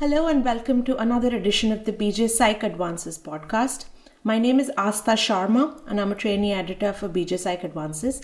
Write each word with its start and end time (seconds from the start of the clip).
Hello 0.00 0.26
and 0.26 0.44
welcome 0.44 0.82
to 0.82 0.96
another 0.96 1.28
edition 1.36 1.70
of 1.70 1.84
the 1.84 1.92
BJ 1.92 2.28
Psych 2.28 2.64
Advances 2.64 3.16
podcast. 3.16 3.84
My 4.24 4.40
name 4.40 4.58
is 4.58 4.72
Asta 4.76 5.12
Sharma 5.12 5.80
and 5.86 6.00
I'm 6.00 6.10
a 6.10 6.16
trainee 6.16 6.52
editor 6.52 6.92
for 6.92 7.08
BJ 7.08 7.38
Psych 7.38 7.62
Advances. 7.62 8.20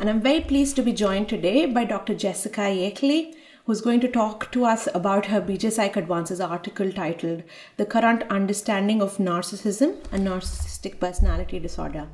And 0.00 0.10
I'm 0.10 0.20
very 0.20 0.40
pleased 0.40 0.74
to 0.74 0.82
be 0.82 0.92
joined 0.92 1.28
today 1.28 1.66
by 1.66 1.84
Dr. 1.84 2.16
Jessica 2.16 2.62
Yakeley, 2.62 3.32
who's 3.64 3.80
going 3.80 4.00
to 4.00 4.08
talk 4.08 4.50
to 4.50 4.64
us 4.64 4.88
about 4.92 5.26
her 5.26 5.40
BJ 5.40 5.70
Psych 5.70 5.96
Advances 5.96 6.40
article 6.40 6.90
titled 6.90 7.44
The 7.76 7.86
Current 7.86 8.24
Understanding 8.28 9.00
of 9.00 9.18
Narcissism 9.18 10.04
and 10.10 10.26
Narcissistic 10.26 10.98
Personality 10.98 11.60
Disorder. 11.60 12.08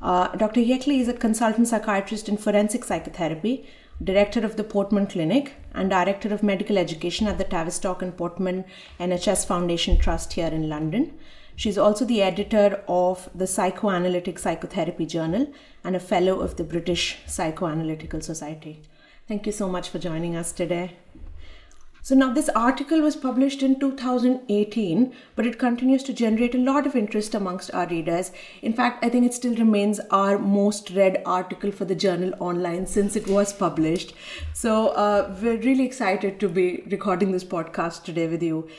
Uh, 0.00 0.28
Dr. 0.36 0.60
Yakeley 0.60 1.00
is 1.00 1.08
a 1.08 1.12
consultant 1.12 1.66
psychiatrist 1.66 2.28
in 2.28 2.36
forensic 2.36 2.84
psychotherapy 2.84 3.66
director 4.02 4.44
of 4.44 4.56
the 4.56 4.64
Portman 4.64 5.06
Clinic, 5.06 5.54
and 5.74 5.90
director 5.90 6.32
of 6.32 6.42
medical 6.42 6.78
education 6.78 7.26
at 7.26 7.38
the 7.38 7.44
Tavistock 7.44 8.02
and 8.02 8.16
Portman 8.16 8.64
NHS 8.98 9.46
Foundation 9.46 9.98
Trust 9.98 10.32
here 10.34 10.48
in 10.48 10.68
London. 10.68 11.18
She's 11.56 11.78
also 11.78 12.04
the 12.04 12.22
editor 12.22 12.84
of 12.86 13.28
the 13.34 13.46
Psychoanalytic 13.46 14.38
Psychotherapy 14.38 15.06
Journal 15.06 15.52
and 15.82 15.96
a 15.96 16.00
fellow 16.00 16.40
of 16.40 16.56
the 16.56 16.64
British 16.64 17.18
Psychoanalytical 17.26 18.22
Society. 18.22 18.82
Thank 19.26 19.44
you 19.46 19.52
so 19.52 19.68
much 19.68 19.88
for 19.88 19.98
joining 19.98 20.36
us 20.36 20.52
today. 20.52 20.92
So 22.08 22.14
now 22.14 22.32
this 22.32 22.48
article 22.48 23.02
was 23.02 23.16
published 23.16 23.62
in 23.62 23.78
2018, 23.78 25.12
but 25.36 25.44
it 25.44 25.58
continues 25.58 26.02
to 26.04 26.14
generate 26.14 26.54
a 26.54 26.58
lot 26.58 26.86
of 26.86 26.96
interest 26.96 27.34
amongst 27.34 27.70
our 27.74 27.86
readers. 27.86 28.32
In 28.62 28.72
fact, 28.72 29.04
I 29.04 29.10
think 29.10 29.26
it 29.26 29.34
still 29.34 29.54
remains 29.54 30.00
our 30.10 30.38
most 30.38 30.88
read 30.88 31.20
article 31.26 31.70
for 31.70 31.84
the 31.84 31.94
journal 31.94 32.32
online 32.40 32.86
since 32.86 33.14
it 33.14 33.28
was 33.28 33.52
published. 33.52 34.14
So 34.54 34.88
uh, 34.88 35.36
we're 35.42 35.58
really 35.58 35.84
excited 35.84 36.40
to 36.40 36.48
be 36.48 36.82
recording 36.90 37.32
this 37.32 37.44
podcast 37.44 38.04
today 38.04 38.26
with 38.26 38.42
you. 38.42 38.70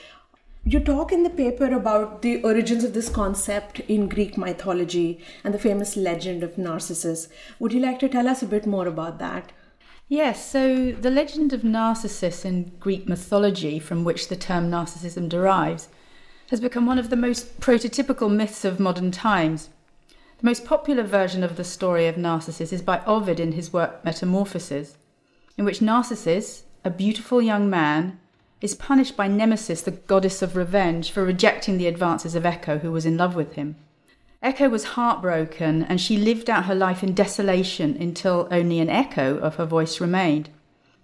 You 0.64 0.80
talk 0.80 1.12
in 1.12 1.22
the 1.22 1.30
paper 1.30 1.72
about 1.72 2.24
the 2.24 2.42
origins 2.42 2.84
of 2.84 2.96
this 2.96 3.10
concept 3.10 3.80
in 3.82 4.10
Greek 4.10 4.40
mythology 4.40 5.20
and 5.44 5.54
the 5.54 5.60
famous 5.60 5.96
legend 5.96 6.42
of 6.42 6.58
Narcissus. 6.58 7.28
Would 7.60 7.74
you 7.74 7.80
like 7.80 8.00
to 8.00 8.10
tell 8.10 8.28
us 8.28 8.42
a 8.42 8.48
bit 8.48 8.66
more 8.66 8.88
about 8.88 9.20
that? 9.20 9.52
Yes, 10.12 10.50
so 10.50 10.92
the 10.92 11.12
legend 11.12 11.54
of 11.54 11.64
Narcissus 11.64 12.44
in 12.44 12.72
Greek 12.80 13.08
mythology, 13.08 13.78
from 13.78 14.04
which 14.04 14.28
the 14.28 14.36
term 14.36 14.72
narcissism 14.72 15.30
derives, 15.30 15.88
has 16.50 16.60
become 16.60 16.88
one 16.88 16.98
of 16.98 17.12
the 17.12 17.16
most 17.16 17.60
prototypical 17.60 18.28
myths 18.36 18.66
of 18.66 18.80
modern 18.80 19.12
times. 19.12 19.70
The 20.40 20.48
most 20.48 20.66
popular 20.66 21.04
version 21.04 21.44
of 21.44 21.58
the 21.58 21.64
story 21.64 22.08
of 22.08 22.18
Narcissus 22.18 22.74
is 22.74 22.82
by 22.82 23.06
Ovid 23.06 23.40
in 23.40 23.52
his 23.52 23.72
work 23.72 24.04
Metamorphoses, 24.04 24.98
in 25.60 25.64
which 25.64 25.80
Narcissus, 25.80 26.64
a 26.84 26.90
beautiful 26.90 27.40
young 27.40 27.70
man, 27.70 28.20
is 28.62 28.74
punished 28.74 29.16
by 29.16 29.28
Nemesis, 29.28 29.84
the 29.84 29.92
goddess 29.92 30.42
of 30.42 30.56
revenge, 30.56 31.12
for 31.12 31.24
rejecting 31.24 31.78
the 31.78 31.86
advances 31.86 32.34
of 32.34 32.48
Echo, 32.48 32.80
who 32.80 32.92
was 32.92 33.06
in 33.06 33.16
love 33.16 33.36
with 33.36 33.54
him. 33.54 33.76
Echo 34.42 34.70
was 34.70 34.96
heartbroken 34.96 35.84
and 35.84 36.00
she 36.00 36.16
lived 36.16 36.50
out 36.50 36.66
her 36.66 36.76
life 36.76 37.04
in 37.04 37.14
desolation 37.14 37.98
until 38.00 38.48
only 38.52 38.80
an 38.80 38.90
echo 38.90 39.38
of 39.40 39.56
her 39.56 39.66
voice 39.66 40.00
remained. 40.00 40.50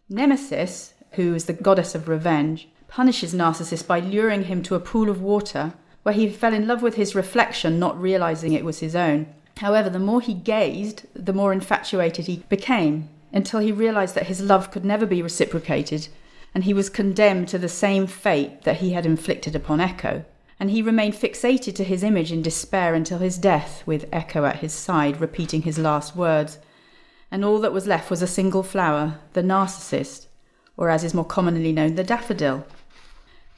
Nemesis, 0.08 0.94
who 1.12 1.36
is 1.36 1.44
the 1.46 1.54
goddess 1.54 1.96
of 1.96 2.08
revenge, 2.08 2.70
punishes 2.88 3.34
Narcissus 3.34 3.84
by 3.84 4.00
luring 4.00 4.46
him 4.46 4.64
to 4.64 4.76
a 4.76 4.80
pool 4.80 5.10
of 5.10 5.22
water 5.22 5.74
where 6.04 6.16
he 6.16 6.30
fell 6.30 6.54
in 6.54 6.66
love 6.66 6.82
with 6.82 6.96
his 6.96 7.16
reflection, 7.16 7.78
not 7.78 8.00
realizing 8.00 8.54
it 8.54 8.64
was 8.64 8.80
his 8.80 8.96
own. 8.96 9.28
However, 9.58 9.90
the 9.90 10.00
more 10.00 10.22
he 10.22 10.34
gazed, 10.34 11.06
the 11.14 11.34
more 11.34 11.52
infatuated 11.52 12.28
he 12.28 12.44
became, 12.48 13.10
until 13.34 13.60
he 13.60 13.72
realized 13.72 14.16
that 14.16 14.28
his 14.28 14.40
love 14.40 14.72
could 14.72 14.86
never 14.86 15.06
be 15.06 15.22
reciprocated, 15.22 16.08
and 16.54 16.64
he 16.64 16.74
was 16.74 16.90
condemned 16.90 17.50
to 17.50 17.58
the 17.58 17.68
same 17.68 18.08
fate 18.08 18.62
that 18.62 18.78
he 18.78 18.94
had 18.94 19.06
inflicted 19.06 19.56
upon 19.56 19.82
Echo 19.82 20.24
and 20.60 20.72
he 20.72 20.82
remained 20.82 21.14
fixated 21.14 21.76
to 21.76 21.84
his 21.84 22.04
image 22.04 22.32
in 22.32 22.42
despair 22.42 22.94
until 22.94 23.20
his 23.20 23.38
death, 23.38 23.84
with 23.86 24.08
Echo 24.12 24.46
at 24.46 24.60
his 24.60 24.74
side 24.74 25.20
repeating 25.20 25.64
his 25.64 25.78
last 25.78 26.16
words. 26.16 26.60
And 27.30 27.44
all 27.44 27.60
that 27.60 27.74
was 27.74 27.88
left 27.88 28.10
was 28.10 28.22
a 28.22 28.28
single 28.28 28.64
flower, 28.64 29.20
the 29.34 29.44
narcissus, 29.44 30.28
or 30.78 30.90
as 30.90 31.04
is 31.04 31.14
more 31.14 31.26
commonly 31.26 31.74
known, 31.74 31.96
the 31.96 32.04
daffodil. 32.04 32.66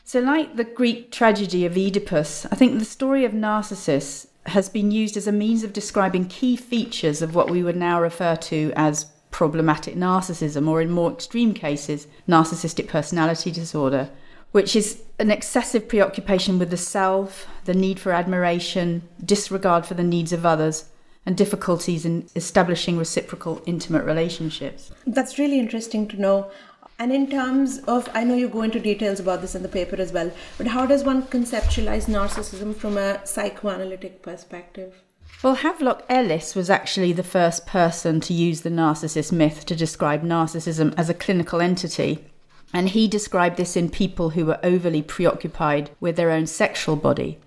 So, 0.03 0.19
like 0.19 0.55
the 0.55 0.63
Greek 0.63 1.11
tragedy 1.11 1.65
of 1.65 1.77
Oedipus, 1.77 2.45
I 2.51 2.55
think 2.55 2.79
the 2.79 2.85
story 2.85 3.25
of 3.25 3.33
Narcissus 3.33 4.27
has 4.45 4.69
been 4.69 4.89
used 4.89 5.17
as 5.17 5.27
a 5.27 5.33
means 5.33 5.63
of 5.63 5.73
describing 5.73 6.27
key 6.27 6.55
features 6.55 7.21
of 7.21 7.35
what 7.35 7.49
we 7.49 7.61
would 7.61 7.75
now 7.75 8.01
refer 8.01 8.37
to 8.37 8.71
as 8.77 9.07
problematic 9.31 9.95
narcissism, 9.95 10.67
or 10.67 10.81
in 10.81 10.89
more 10.89 11.11
extreme 11.11 11.53
cases, 11.53 12.07
narcissistic 12.27 12.87
personality 12.87 13.51
disorder 13.51 14.09
which 14.51 14.75
is 14.75 15.01
an 15.19 15.31
excessive 15.31 15.87
preoccupation 15.87 16.59
with 16.59 16.69
the 16.69 16.77
self, 16.77 17.47
the 17.65 17.73
need 17.73 17.99
for 17.99 18.11
admiration, 18.11 19.01
disregard 19.23 19.85
for 19.85 19.93
the 19.93 20.03
needs 20.03 20.31
of 20.31 20.45
others, 20.45 20.85
and 21.25 21.35
difficulties 21.35 22.05
in 22.05 22.27
establishing 22.35 22.97
reciprocal 22.97 23.61
intimate 23.65 24.05
relationships. 24.05 24.91
That's 25.05 25.37
really 25.37 25.59
interesting 25.59 26.07
to 26.09 26.21
know. 26.21 26.51
And 26.99 27.11
in 27.11 27.29
terms 27.29 27.79
of, 27.79 28.09
I 28.13 28.23
know 28.23 28.35
you 28.35 28.47
go 28.47 28.61
into 28.63 28.79
details 28.79 29.19
about 29.19 29.41
this 29.41 29.53
in 29.53 29.61
the 29.61 29.69
paper 29.69 29.97
as 29.97 30.13
well, 30.13 30.31
but 30.57 30.67
how 30.67 30.85
does 30.85 31.03
one 31.03 31.23
conceptualize 31.23 32.05
narcissism 32.05 32.75
from 32.75 32.97
a 32.97 33.25
psychoanalytic 33.25 34.23
perspective? 34.23 35.03
Well, 35.43 35.55
Havelock 35.55 36.03
Ellis 36.09 36.55
was 36.55 36.69
actually 36.69 37.13
the 37.13 37.21
first 37.21 37.67
person 37.67 38.19
to 38.21 38.33
use 38.33 38.61
the 38.61 38.71
Narcissus 38.71 39.31
myth 39.31 39.65
to 39.65 39.75
describe 39.75 40.23
narcissism 40.23 40.93
as 40.97 41.09
a 41.09 41.13
clinical 41.13 41.61
entity 41.61 42.25
and 42.73 42.89
he 42.89 43.07
described 43.07 43.57
this 43.57 43.75
in 43.75 43.89
people 43.89 44.31
who 44.31 44.45
were 44.45 44.59
overly 44.63 45.01
preoccupied 45.01 45.89
with 45.99 46.15
their 46.15 46.31
own 46.31 46.47
sexual 46.47 46.95
body. 46.95 47.39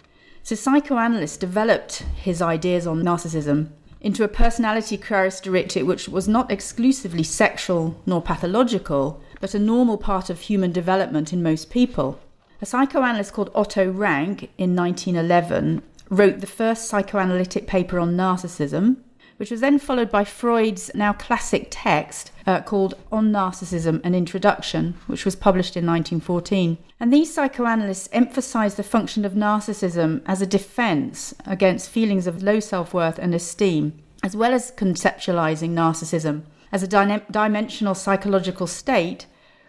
So, 0.42 0.54
psychoanalysts 0.54 1.36
developed 1.36 2.04
his 2.16 2.40
ideas 2.40 2.86
on 2.86 3.02
narcissism 3.02 3.70
into 4.00 4.24
a 4.24 4.28
personality 4.28 4.96
characteristic 4.96 5.84
which 5.84 6.08
was 6.08 6.26
not 6.26 6.50
exclusively 6.50 7.22
sexual 7.22 8.00
nor 8.06 8.22
pathological, 8.22 9.20
but 9.40 9.54
a 9.54 9.58
normal 9.58 9.98
part 9.98 10.30
of 10.30 10.40
human 10.40 10.72
development 10.72 11.32
in 11.32 11.42
most 11.42 11.70
people. 11.70 12.18
A 12.62 12.66
psychoanalyst 12.66 13.32
called 13.32 13.50
Otto 13.54 13.90
Rank 13.90 14.50
in 14.56 14.74
1911 14.74 15.82
wrote 16.08 16.40
the 16.40 16.46
first 16.46 16.88
psychoanalytic 16.88 17.66
paper 17.66 17.98
on 17.98 18.16
narcissism, 18.16 18.96
which 19.36 19.50
was 19.50 19.60
then 19.60 19.78
followed 19.78 20.10
by 20.10 20.24
Freud's 20.24 20.90
now 20.94 21.12
classic 21.12 21.68
text 21.70 22.32
uh, 22.50 22.60
called 22.60 22.94
On 23.12 23.30
Narcissism 23.30 24.04
An 24.04 24.12
Introduction, 24.12 24.94
which 25.06 25.24
was 25.24 25.36
published 25.36 25.76
in 25.76 25.86
1914. 25.86 26.78
And 26.98 27.12
these 27.12 27.32
psychoanalysts 27.32 28.08
emphasized 28.12 28.76
the 28.76 28.82
function 28.82 29.24
of 29.24 29.34
narcissism 29.34 30.22
as 30.26 30.42
a 30.42 30.46
defense 30.46 31.32
against 31.46 31.90
feelings 31.90 32.26
of 32.26 32.42
low 32.42 32.58
self 32.58 32.92
worth 32.92 33.20
and 33.20 33.34
esteem, 33.34 34.02
as 34.24 34.34
well 34.34 34.52
as 34.52 34.72
conceptualizing 34.72 35.70
narcissism 35.70 36.42
as 36.72 36.82
a 36.82 36.88
dimensional 37.30 37.94
psychological 37.94 38.66
state 38.66 39.26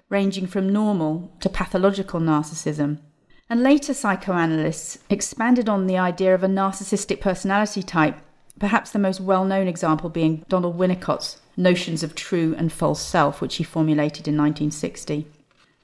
ranging 0.09 0.47
from 0.47 0.73
normal 0.73 1.31
to 1.39 1.49
pathological 1.49 2.19
narcissism. 2.19 2.99
And 3.47 3.61
later 3.61 3.93
psychoanalysts 3.93 4.97
expanded 5.09 5.69
on 5.69 5.85
the 5.85 5.97
idea 5.97 6.33
of 6.33 6.43
a 6.43 6.47
narcissistic 6.47 7.21
personality 7.21 7.83
type 7.83 8.19
perhaps 8.61 8.91
the 8.91 8.99
most 8.99 9.19
well 9.19 9.43
known 9.43 9.67
example 9.67 10.09
being 10.09 10.45
Donald 10.47 10.77
Winnicott's 10.77 11.41
notions 11.61 12.03
of 12.03 12.15
true 12.15 12.55
and 12.57 12.71
false 12.71 13.01
self, 13.01 13.41
which 13.41 13.55
he 13.55 13.63
formulated 13.63 14.27
in 14.27 14.35
1960. 14.37 15.27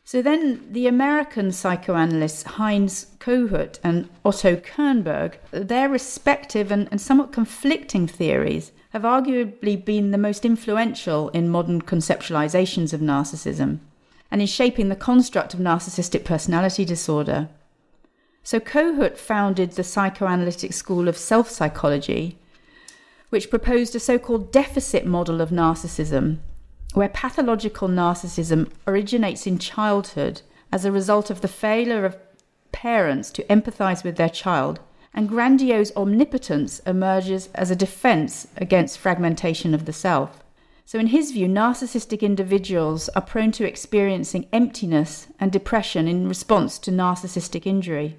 So 0.03 0.21
then 0.21 0.65
the 0.71 0.87
American 0.87 1.51
psychoanalysts 1.51 2.43
Heinz 2.43 3.07
Kohut 3.19 3.77
and 3.83 4.07
Otto 4.23 4.55
Kernberg, 4.55 5.33
their 5.51 5.89
respective 5.89 6.71
and, 6.71 6.87
and 6.91 7.01
somewhat 7.01 7.33
conflicting 7.33 8.07
theories 8.07 8.71
have 8.91 9.01
arguably 9.01 9.83
been 9.83 10.11
the 10.11 10.17
most 10.17 10.45
influential 10.45 11.27
in 11.29 11.49
modern 11.49 11.81
conceptualizations 11.81 12.93
of 12.93 13.01
narcissism 13.01 13.79
and 14.31 14.39
in 14.41 14.47
shaping 14.47 14.89
the 14.89 14.95
construct 14.95 15.53
of 15.53 15.59
narcissistic 15.59 16.23
personality 16.23 16.85
disorder. 16.85 17.49
So 18.43 18.61
Kohut 18.61 19.17
founded 19.17 19.71
the 19.73 19.83
psychoanalytic 19.83 20.71
school 20.71 21.09
of 21.09 21.17
self 21.17 21.49
psychology 21.49 22.37
which 23.29 23.49
proposed 23.49 23.95
a 23.95 23.99
so 23.99 24.17
called 24.17 24.51
deficit 24.51 25.05
model 25.05 25.41
of 25.41 25.49
narcissism, 25.49 26.37
where 26.93 27.09
pathological 27.09 27.87
narcissism 27.87 28.69
originates 28.87 29.45
in 29.45 29.57
childhood 29.57 30.41
as 30.71 30.85
a 30.85 30.91
result 30.91 31.29
of 31.29 31.41
the 31.41 31.47
failure 31.47 32.05
of 32.05 32.17
parents 32.71 33.31
to 33.31 33.43
empathize 33.43 34.03
with 34.03 34.15
their 34.17 34.29
child, 34.29 34.79
and 35.13 35.29
grandiose 35.29 35.95
omnipotence 35.95 36.79
emerges 36.79 37.49
as 37.55 37.71
a 37.71 37.75
defense 37.75 38.47
against 38.57 38.99
fragmentation 38.99 39.73
of 39.73 39.85
the 39.85 39.93
self. 39.93 40.43
So, 40.85 40.99
in 40.99 41.07
his 41.07 41.31
view, 41.31 41.47
narcissistic 41.47 42.21
individuals 42.21 43.09
are 43.09 43.21
prone 43.21 43.51
to 43.53 43.67
experiencing 43.67 44.47
emptiness 44.53 45.27
and 45.39 45.51
depression 45.51 46.07
in 46.07 46.29
response 46.29 46.79
to 46.79 46.91
narcissistic 46.91 47.65
injury. 47.65 48.17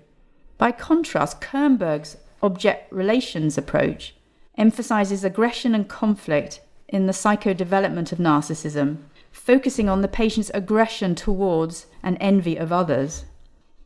By 0.58 0.72
contrast, 0.72 1.40
Kernberg's 1.40 2.19
object 2.43 2.93
relations 2.93 3.56
approach 3.56 4.14
emphasizes 4.58 5.25
aggression 5.25 5.75
and 5.75 5.88
conflict 5.88 6.60
in 6.88 7.06
the 7.06 7.12
psychodevelopment 7.12 8.12
of 8.12 8.19
narcissism, 8.19 8.99
focusing 9.31 9.88
on 9.88 10.02
the 10.02 10.08
patient's 10.08 10.50
aggression 10.52 11.14
towards 11.14 11.87
and 12.02 12.19
envy 12.20 12.56
of 12.56 12.72
others. 12.72 13.25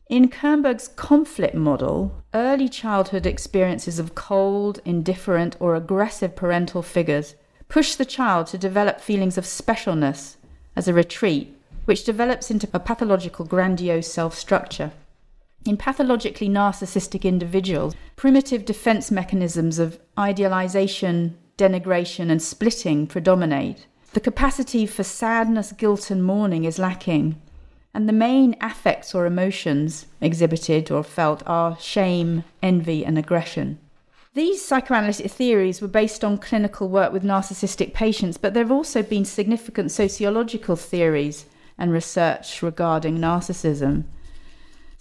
In 0.09 0.27
Kernberg's 0.29 0.89
conflict 0.89 1.55
model, 1.55 2.23
early 2.33 2.67
childhood 2.67 3.25
experiences 3.25 3.99
of 3.99 4.15
cold, 4.15 4.81
indifferent, 4.83 5.55
or 5.59 5.75
aggressive 5.75 6.35
parental 6.35 6.81
figures 6.81 7.35
push 7.69 7.95
the 7.95 8.05
child 8.05 8.47
to 8.47 8.57
develop 8.57 8.99
feelings 8.99 9.37
of 9.37 9.45
specialness 9.45 10.35
as 10.75 10.87
a 10.87 10.93
retreat, 10.93 11.55
which 11.85 12.03
develops 12.03 12.51
into 12.51 12.67
a 12.73 12.79
pathological 12.79 13.45
grandiose 13.45 14.11
self 14.11 14.35
structure. 14.35 14.91
In 15.65 15.77
pathologically 15.77 16.49
narcissistic 16.49 17.23
individuals, 17.23 17.95
primitive 18.17 18.65
defense 18.65 19.09
mechanisms 19.09 19.79
of 19.79 19.97
idealization, 20.19 21.37
denigration, 21.57 22.29
and 22.29 22.41
splitting 22.41 23.07
predominate. 23.07 23.87
The 24.11 24.19
capacity 24.19 24.85
for 24.85 25.03
sadness, 25.03 25.71
guilt, 25.71 26.11
and 26.11 26.23
mourning 26.23 26.65
is 26.65 26.79
lacking, 26.79 27.41
and 27.93 28.09
the 28.09 28.13
main 28.13 28.57
affects 28.59 29.15
or 29.15 29.25
emotions 29.25 30.05
exhibited 30.19 30.91
or 30.91 31.01
felt 31.01 31.41
are 31.45 31.79
shame, 31.79 32.43
envy, 32.61 33.05
and 33.05 33.17
aggression. 33.17 33.79
These 34.33 34.65
psychoanalytic 34.65 35.31
theories 35.31 35.81
were 35.81 35.87
based 35.87 36.25
on 36.25 36.39
clinical 36.39 36.89
work 36.89 37.13
with 37.13 37.23
narcissistic 37.23 37.93
patients, 37.93 38.37
but 38.37 38.53
there 38.53 38.63
have 38.63 38.71
also 38.71 39.01
been 39.01 39.25
significant 39.25 39.91
sociological 39.91 40.75
theories 40.75 41.45
and 41.77 41.93
research 41.93 42.61
regarding 42.61 43.17
narcissism. 43.17 44.05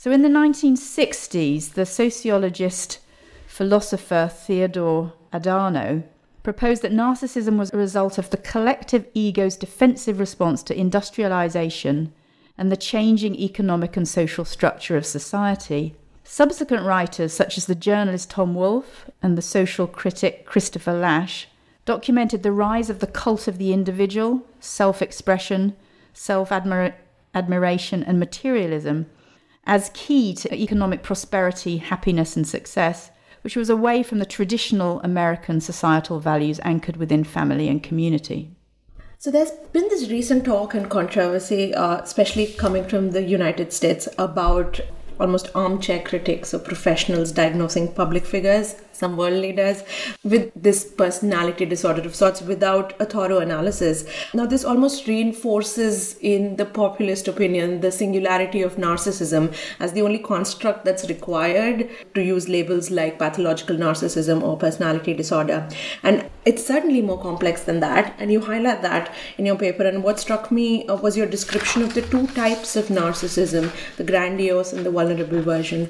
So 0.03 0.11
in 0.11 0.23
the 0.23 0.29
1960s, 0.29 1.75
the 1.75 1.87
sociologist 1.87 2.99
philosopher 3.47 4.29
Theodor 4.35 5.13
Adorno 5.33 6.03
proposed 6.43 6.83
that 6.83 6.91
narcissism 6.91 7.57
was 7.57 7.73
a 7.73 7.77
result 7.77 8.19
of 8.19 8.31
the 8.31 8.37
collective 8.37 9.07
ego's 9.15 9.57
defensive 9.57 10.19
response 10.19 10.65
to 10.65 10.77
industrialization 10.77 12.13
and 12.59 12.73
the 12.73 12.77
changing 12.77 13.37
economic 13.37 13.97
and 13.97 14.09
social 14.09 14.45
structure 14.45 14.97
of 14.97 15.07
society. 15.07 15.95
Subsequent 16.25 16.85
writers, 16.85 17.33
such 17.33 17.57
as 17.57 17.67
the 17.67 17.77
journalist 17.77 18.29
Tom 18.29 18.57
Wolfe 18.57 19.09
and 19.23 19.39
the 19.39 19.41
social 19.41 19.87
critic 19.87 20.45
Christopher 20.45 20.95
Lasch, 20.95 21.47
documented 21.85 22.43
the 22.43 22.51
rise 22.51 22.91
of 22.91 22.99
the 22.99 23.07
cult 23.07 23.47
of 23.47 23.59
the 23.59 23.73
individual, 23.73 24.45
self 24.59 25.01
expression, 25.01 25.77
self 26.13 26.51
admiration, 26.51 28.03
and 28.03 28.19
materialism 28.19 29.07
as 29.65 29.91
key 29.95 30.35
to 30.35 30.55
economic 30.55 31.03
prosperity, 31.03 31.79
happiness, 31.79 32.37
and 32.37 32.47
success, 32.47 33.11
which 33.43 33.57
was 33.57 33.71
away 33.71 34.03
from 34.03 34.19
the 34.19 34.27
traditional 34.27 35.01
American 35.01 35.61
societal 35.61 36.21
values 36.21 36.61
anchored 36.65 36.97
within 36.97 37.25
family 37.25 37.69
and 37.69 37.83
community. 37.83 38.51
So 39.19 39.31
there's 39.31 39.53
been 39.73 39.89
this 39.89 40.11
recent 40.11 40.45
talk 40.45 40.75
and 40.75 40.91
controversy, 40.91 41.73
uh, 41.75 41.99
especially 41.99 42.47
coming 42.55 42.85
from 42.89 43.13
the 43.13 43.23
United 43.23 43.73
States, 43.73 44.09
about 44.19 44.81
almost 45.21 45.49
armchair 45.55 46.03
critics 46.03 46.53
or 46.53 46.59
professionals 46.59 47.31
diagnosing 47.31 47.93
public 47.93 48.27
figures 48.27 48.75
some 48.93 49.17
world 49.17 49.35
leaders 49.35 49.83
with 50.23 50.51
this 50.55 50.85
personality 50.85 51.65
disorder 51.65 52.03
of 52.03 52.15
sorts 52.15 52.43
without 52.43 52.95
a 53.01 53.05
thorough 53.05 53.39
analysis. 53.39 54.05
Now, 54.35 54.47
this 54.47 54.65
almost 54.65 55.07
reinforces 55.07 56.17
in 56.21 56.57
the 56.57 56.65
populist 56.65 57.29
opinion 57.29 57.81
the 57.81 57.93
singularity 57.93 58.63
of 58.63 58.77
narcissism 58.77 59.55
as 59.81 59.93
the 59.93 60.03
only 60.03 60.19
construct 60.19 60.85
that's 60.85 61.09
required 61.09 61.89
to 62.15 62.23
use 62.23 62.49
labels 62.49 62.91
like 62.91 63.19
pathological 63.19 63.77
narcissism 63.77 64.43
or 64.43 64.57
personality 64.57 65.15
disorder. 65.15 65.69
And 66.03 66.29
it's 66.45 66.67
certainly 66.67 67.03
more 67.03 67.21
complex 67.21 67.63
than 67.63 67.81
that, 67.81 68.15
and 68.19 68.33
you 68.33 68.41
highlight 68.41 68.83
that 68.83 69.15
in 69.39 69.47
your 69.47 69.57
paper. 69.57 69.87
And 69.87 70.03
what 70.03 70.19
struck 70.19 70.51
me 70.51 70.87
uh, 70.87 70.97
was 70.97 71.17
your 71.17 71.27
description 71.27 71.83
of 71.83 71.95
the 71.95 72.03
two 72.03 72.27
types 72.29 72.77
of 72.77 72.87
narcissism 72.87 73.73
the 73.97 74.05
grandiose 74.05 74.73
and 74.73 74.85
the 74.85 74.91
vulnerable 74.91 75.43
version. 75.43 75.89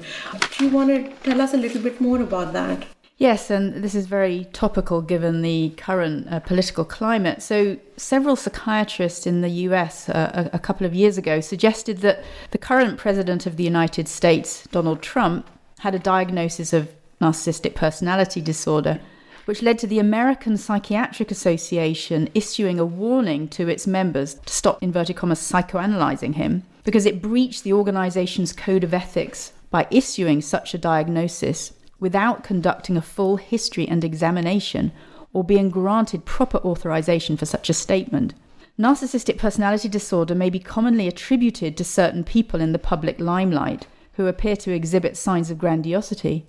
Do 0.57 0.65
you 0.65 0.71
want 0.71 0.89
to 0.89 1.09
tell 1.23 1.41
us 1.41 1.53
a 1.53 1.57
little 1.57 1.81
bit 1.81 1.99
more 1.99 2.21
about 2.21 2.53
that? 2.53 2.85
Yes, 3.23 3.49
and 3.49 3.81
this 3.81 3.95
is 3.95 4.05
very 4.05 4.49
topical 4.51 5.01
given 5.01 5.43
the 5.43 5.69
current 5.77 6.27
uh, 6.29 6.41
political 6.41 6.83
climate. 6.83 7.41
So, 7.41 7.77
several 7.95 8.35
psychiatrists 8.35 9.25
in 9.25 9.39
the 9.39 9.49
US 9.67 10.09
uh, 10.09 10.49
a, 10.51 10.57
a 10.57 10.59
couple 10.59 10.85
of 10.85 10.93
years 10.93 11.17
ago 11.17 11.39
suggested 11.39 11.99
that 11.99 12.21
the 12.51 12.57
current 12.57 12.97
president 12.97 13.45
of 13.45 13.55
the 13.55 13.63
United 13.63 14.09
States, 14.09 14.67
Donald 14.73 15.01
Trump, 15.01 15.49
had 15.79 15.95
a 15.95 15.99
diagnosis 15.99 16.73
of 16.73 16.93
narcissistic 17.21 17.75
personality 17.75 18.41
disorder, 18.41 18.99
which 19.45 19.61
led 19.61 19.79
to 19.79 19.87
the 19.87 19.99
American 19.99 20.57
Psychiatric 20.57 21.31
Association 21.31 22.27
issuing 22.35 22.77
a 22.77 22.85
warning 22.85 23.47
to 23.47 23.69
its 23.69 23.87
members 23.87 24.33
to 24.33 24.53
stop, 24.53 24.83
inverted 24.83 25.15
commas, 25.15 25.39
psychoanalyzing 25.39 26.35
him 26.35 26.63
because 26.83 27.05
it 27.05 27.21
breached 27.21 27.63
the 27.63 27.71
organization's 27.71 28.51
code 28.51 28.83
of 28.83 28.93
ethics 28.93 29.53
by 29.69 29.87
issuing 29.89 30.41
such 30.41 30.73
a 30.73 30.77
diagnosis 30.77 31.71
without 32.03 32.43
conducting 32.43 32.97
a 32.97 33.01
full 33.01 33.37
history 33.37 33.87
and 33.87 34.03
examination 34.03 34.91
or 35.31 35.41
being 35.41 35.69
granted 35.69 36.25
proper 36.25 36.57
authorization 36.57 37.37
for 37.37 37.45
such 37.45 37.69
a 37.69 37.73
statement. 37.73 38.33
Narcissistic 38.77 39.37
personality 39.37 39.87
disorder 39.87 40.35
may 40.35 40.49
be 40.49 40.59
commonly 40.59 41.07
attributed 41.07 41.77
to 41.77 41.83
certain 41.85 42.25
people 42.25 42.59
in 42.59 42.73
the 42.73 42.77
public 42.77 43.21
limelight 43.21 43.87
who 44.15 44.27
appear 44.27 44.57
to 44.57 44.73
exhibit 44.73 45.15
signs 45.15 45.49
of 45.49 45.57
grandiosity. 45.57 46.45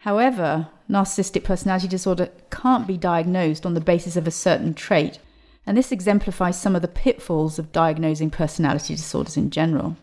However, 0.00 0.68
narcissistic 0.90 1.42
personality 1.42 1.88
disorder 1.88 2.28
can't 2.50 2.86
be 2.86 2.98
diagnosed 2.98 3.64
on 3.64 3.72
the 3.72 3.80
basis 3.80 4.14
of 4.14 4.26
a 4.26 4.30
certain 4.30 4.74
trait, 4.74 5.18
and 5.66 5.74
this 5.74 5.90
exemplifies 5.90 6.60
some 6.60 6.76
of 6.76 6.82
the 6.82 6.86
pitfalls 6.86 7.58
of 7.58 7.72
diagnosing 7.72 8.28
personality 8.28 8.94
disorders 8.94 9.38
in 9.38 9.48
general. 9.48 9.96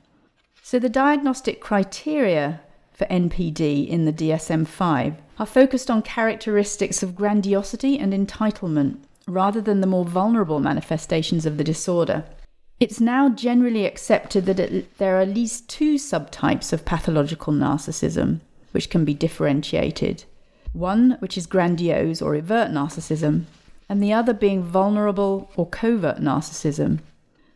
So, 0.64 0.80
the 0.80 0.90
diagnostic 0.90 1.62
criteria 1.62 2.62
for 2.96 3.06
NPD 3.06 3.88
in 3.88 4.06
the 4.06 4.14
DSM 4.14 4.66
5 4.66 5.16
are 5.38 5.46
focused 5.46 5.92
on 5.92 6.02
characteristics 6.02 7.04
of 7.04 7.16
grandiosity 7.16 8.00
and 8.00 8.14
entitlement 8.14 8.98
rather 9.28 9.60
than 9.60 9.82
the 9.82 9.88
more 9.88 10.06
vulnerable 10.06 10.60
manifestations 10.60 11.46
of 11.46 11.58
the 11.58 11.64
disorder. 11.64 12.24
It's 12.80 13.02
now 13.02 13.30
generally 13.30 13.86
accepted 13.86 14.46
that 14.46 14.60
it, 14.60 14.98
there 14.98 15.18
are 15.18 15.22
at 15.22 15.30
least 15.30 15.70
two 15.70 15.96
subtypes 15.96 16.72
of 16.72 16.86
pathological 16.86 17.54
narcissism 17.54 18.42
which 18.72 18.90
can 18.90 19.06
be 19.06 19.14
differentiated 19.14 20.26
one, 20.76 21.16
which 21.20 21.38
is 21.38 21.48
grandiose 21.48 22.22
or 22.22 22.36
overt 22.36 22.70
narcissism, 22.70 23.46
and 23.88 24.04
the 24.04 24.12
other 24.12 24.34
being 24.34 24.62
vulnerable 24.62 25.50
or 25.56 25.68
covert 25.70 26.18
narcissism. 26.18 27.00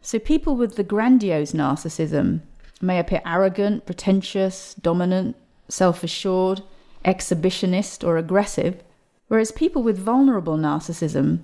So, 0.02 0.20
people 0.20 0.56
with 0.56 0.78
the 0.78 0.84
grandiose 0.84 1.52
narcissism 1.52 2.42
may 2.82 3.00
appear 3.00 3.22
arrogant, 3.26 3.86
pretentious, 3.86 4.74
dominant, 4.76 5.36
self 5.68 6.04
assured, 6.04 6.62
exhibitionist, 7.06 8.06
or 8.06 8.18
aggressive, 8.18 8.84
whereas 9.28 9.52
people 9.52 9.84
with 9.84 9.98
vulnerable 9.98 10.58
narcissism 10.58 11.40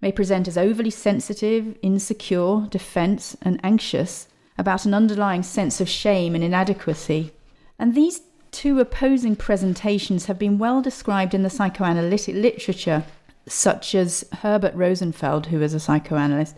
may 0.00 0.12
present 0.12 0.46
as 0.46 0.56
overly 0.56 0.90
sensitive, 0.90 1.76
insecure, 1.82 2.66
defense, 2.70 3.36
and 3.42 3.60
anxious 3.64 4.28
about 4.56 4.84
an 4.84 4.94
underlying 4.94 5.42
sense 5.42 5.80
of 5.80 5.88
shame 5.88 6.34
and 6.34 6.44
inadequacy. 6.44 7.32
And 7.78 7.94
these 7.94 8.20
two 8.50 8.80
opposing 8.80 9.36
presentations 9.36 10.26
have 10.26 10.38
been 10.38 10.58
well 10.58 10.82
described 10.82 11.34
in 11.34 11.42
the 11.42 11.50
psychoanalytic 11.50 12.34
literature, 12.34 13.04
such 13.46 13.94
as 13.94 14.24
Herbert 14.40 14.74
Rosenfeld, 14.74 15.46
who 15.46 15.62
is 15.62 15.74
a 15.74 15.80
psychoanalyst, 15.80 16.56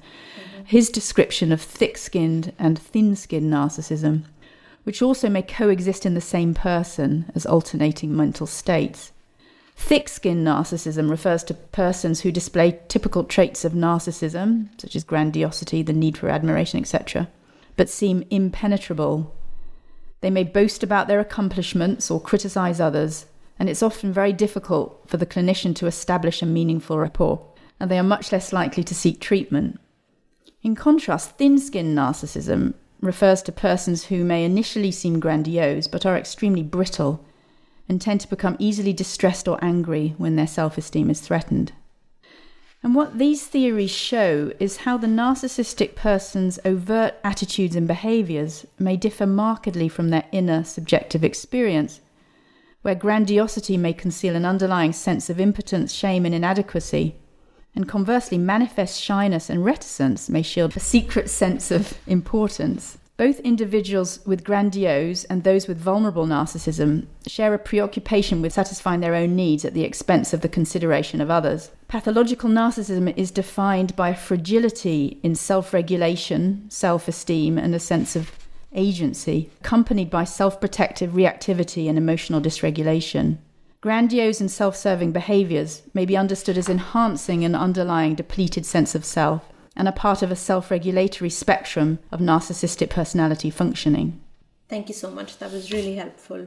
his 0.64 0.90
description 0.90 1.52
of 1.52 1.60
thick 1.60 1.96
skinned 1.96 2.52
and 2.58 2.78
thin 2.78 3.16
skinned 3.16 3.52
narcissism, 3.52 4.24
which 4.84 5.02
also 5.02 5.28
may 5.28 5.42
coexist 5.42 6.06
in 6.06 6.14
the 6.14 6.20
same 6.20 6.54
person 6.54 7.30
as 7.34 7.46
alternating 7.46 8.16
mental 8.16 8.46
states. 8.46 9.12
Thick 9.76 10.08
skinned 10.08 10.46
narcissism 10.46 11.08
refers 11.10 11.42
to 11.44 11.54
persons 11.54 12.20
who 12.20 12.30
display 12.30 12.78
typical 12.88 13.24
traits 13.24 13.64
of 13.64 13.72
narcissism, 13.72 14.68
such 14.78 14.94
as 14.94 15.04
grandiosity, 15.04 15.82
the 15.82 15.92
need 15.92 16.18
for 16.18 16.28
admiration, 16.28 16.80
etc., 16.80 17.28
but 17.76 17.88
seem 17.88 18.24
impenetrable. 18.30 19.34
They 20.20 20.30
may 20.30 20.44
boast 20.44 20.82
about 20.82 21.08
their 21.08 21.18
accomplishments 21.18 22.10
or 22.10 22.20
criticize 22.20 22.78
others, 22.78 23.26
and 23.58 23.70
it's 23.70 23.82
often 23.82 24.12
very 24.12 24.34
difficult 24.34 25.02
for 25.06 25.16
the 25.16 25.26
clinician 25.26 25.74
to 25.76 25.86
establish 25.86 26.42
a 26.42 26.46
meaningful 26.46 26.98
rapport, 26.98 27.46
and 27.80 27.90
they 27.90 27.98
are 27.98 28.02
much 28.02 28.32
less 28.32 28.52
likely 28.52 28.84
to 28.84 28.94
seek 28.94 29.18
treatment. 29.20 29.80
In 30.62 30.74
contrast, 30.74 31.38
thin 31.38 31.58
skinned 31.58 31.96
narcissism 31.96 32.74
refers 33.00 33.42
to 33.42 33.52
persons 33.52 34.04
who 34.04 34.24
may 34.24 34.44
initially 34.44 34.90
seem 34.90 35.20
grandiose 35.20 35.86
but 35.86 36.04
are 36.04 36.16
extremely 36.16 36.62
brittle 36.62 37.24
and 37.88 38.00
tend 38.00 38.20
to 38.20 38.28
become 38.28 38.56
easily 38.58 38.92
distressed 38.92 39.48
or 39.48 39.58
angry 39.62 40.14
when 40.18 40.36
their 40.36 40.46
self 40.46 40.76
esteem 40.76 41.08
is 41.10 41.20
threatened. 41.20 41.72
And 42.82 42.94
what 42.94 43.18
these 43.18 43.46
theories 43.46 43.90
show 43.90 44.52
is 44.58 44.78
how 44.78 44.96
the 44.96 45.06
narcissistic 45.06 45.94
person's 45.94 46.58
overt 46.64 47.14
attitudes 47.22 47.76
and 47.76 47.86
behaviors 47.86 48.66
may 48.78 48.96
differ 48.96 49.26
markedly 49.26 49.88
from 49.88 50.08
their 50.08 50.24
inner 50.32 50.64
subjective 50.64 51.22
experience, 51.22 52.00
where 52.82 52.94
grandiosity 52.94 53.76
may 53.76 53.92
conceal 53.92 54.34
an 54.34 54.46
underlying 54.46 54.94
sense 54.94 55.28
of 55.28 55.38
impotence, 55.40 55.92
shame, 55.92 56.24
and 56.24 56.34
inadequacy, 56.34 57.16
and 57.74 57.88
conversely, 57.88 58.38
manifest 58.38 59.00
shyness 59.00 59.48
and 59.48 59.64
reticence 59.64 60.28
may 60.28 60.42
shield 60.42 60.76
a 60.76 60.80
secret 60.80 61.30
sense 61.30 61.70
of 61.70 61.98
importance. 62.06 62.98
Both 63.16 63.40
individuals 63.40 64.20
with 64.24 64.44
grandiose 64.44 65.24
and 65.24 65.44
those 65.44 65.68
with 65.68 65.78
vulnerable 65.78 66.26
narcissism 66.26 67.06
share 67.26 67.52
a 67.52 67.58
preoccupation 67.58 68.40
with 68.40 68.54
satisfying 68.54 69.00
their 69.00 69.14
own 69.14 69.36
needs 69.36 69.62
at 69.64 69.74
the 69.74 69.84
expense 69.84 70.32
of 70.32 70.40
the 70.40 70.48
consideration 70.48 71.20
of 71.20 71.30
others. 71.30 71.70
Pathological 71.86 72.48
narcissism 72.48 73.14
is 73.18 73.30
defined 73.30 73.94
by 73.94 74.14
fragility 74.14 75.20
in 75.22 75.34
self 75.34 75.74
regulation, 75.74 76.64
self 76.70 77.08
esteem, 77.08 77.58
and 77.58 77.74
a 77.74 77.78
sense 77.78 78.16
of 78.16 78.32
agency, 78.72 79.50
accompanied 79.60 80.08
by 80.08 80.24
self 80.24 80.58
protective 80.58 81.12
reactivity 81.12 81.90
and 81.90 81.98
emotional 81.98 82.40
dysregulation. 82.40 83.36
Grandiose 83.82 84.42
and 84.42 84.50
self 84.50 84.76
serving 84.76 85.12
behaviors 85.12 85.80
may 85.94 86.04
be 86.04 86.14
understood 86.14 86.58
as 86.58 86.68
enhancing 86.68 87.46
an 87.46 87.54
underlying 87.54 88.14
depleted 88.14 88.66
sense 88.66 88.94
of 88.94 89.06
self 89.06 89.50
and 89.74 89.88
are 89.88 89.92
part 89.92 90.20
of 90.20 90.30
a 90.30 90.36
self 90.36 90.70
regulatory 90.70 91.30
spectrum 91.30 91.98
of 92.12 92.20
narcissistic 92.20 92.90
personality 92.90 93.48
functioning. 93.48 94.20
Thank 94.70 94.88
you 94.88 94.94
so 94.94 95.10
much. 95.10 95.38
That 95.38 95.50
was 95.50 95.72
really 95.72 95.96
helpful. 95.96 96.46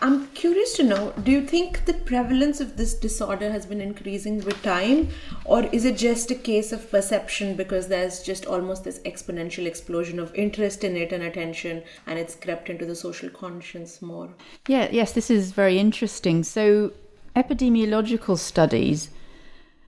I'm 0.00 0.28
curious 0.28 0.74
to 0.74 0.84
know 0.84 1.12
do 1.24 1.32
you 1.32 1.44
think 1.44 1.84
the 1.86 1.94
prevalence 1.94 2.60
of 2.60 2.76
this 2.76 2.94
disorder 2.94 3.50
has 3.50 3.66
been 3.66 3.80
increasing 3.80 4.44
with 4.44 4.62
time, 4.62 5.08
or 5.44 5.64
is 5.64 5.84
it 5.84 5.98
just 5.98 6.30
a 6.30 6.36
case 6.36 6.70
of 6.70 6.88
perception 6.88 7.56
because 7.56 7.88
there's 7.88 8.22
just 8.22 8.46
almost 8.46 8.84
this 8.84 9.00
exponential 9.00 9.66
explosion 9.66 10.20
of 10.20 10.32
interest 10.36 10.84
in 10.84 10.96
it 10.96 11.12
and 11.12 11.24
attention, 11.24 11.82
and 12.06 12.16
it's 12.16 12.36
crept 12.36 12.70
into 12.70 12.86
the 12.86 12.94
social 12.94 13.28
conscience 13.28 14.00
more? 14.00 14.28
Yeah, 14.68 14.88
yes, 14.92 15.10
this 15.10 15.28
is 15.28 15.50
very 15.50 15.80
interesting. 15.80 16.44
So, 16.44 16.92
epidemiological 17.34 18.38
studies 18.38 19.10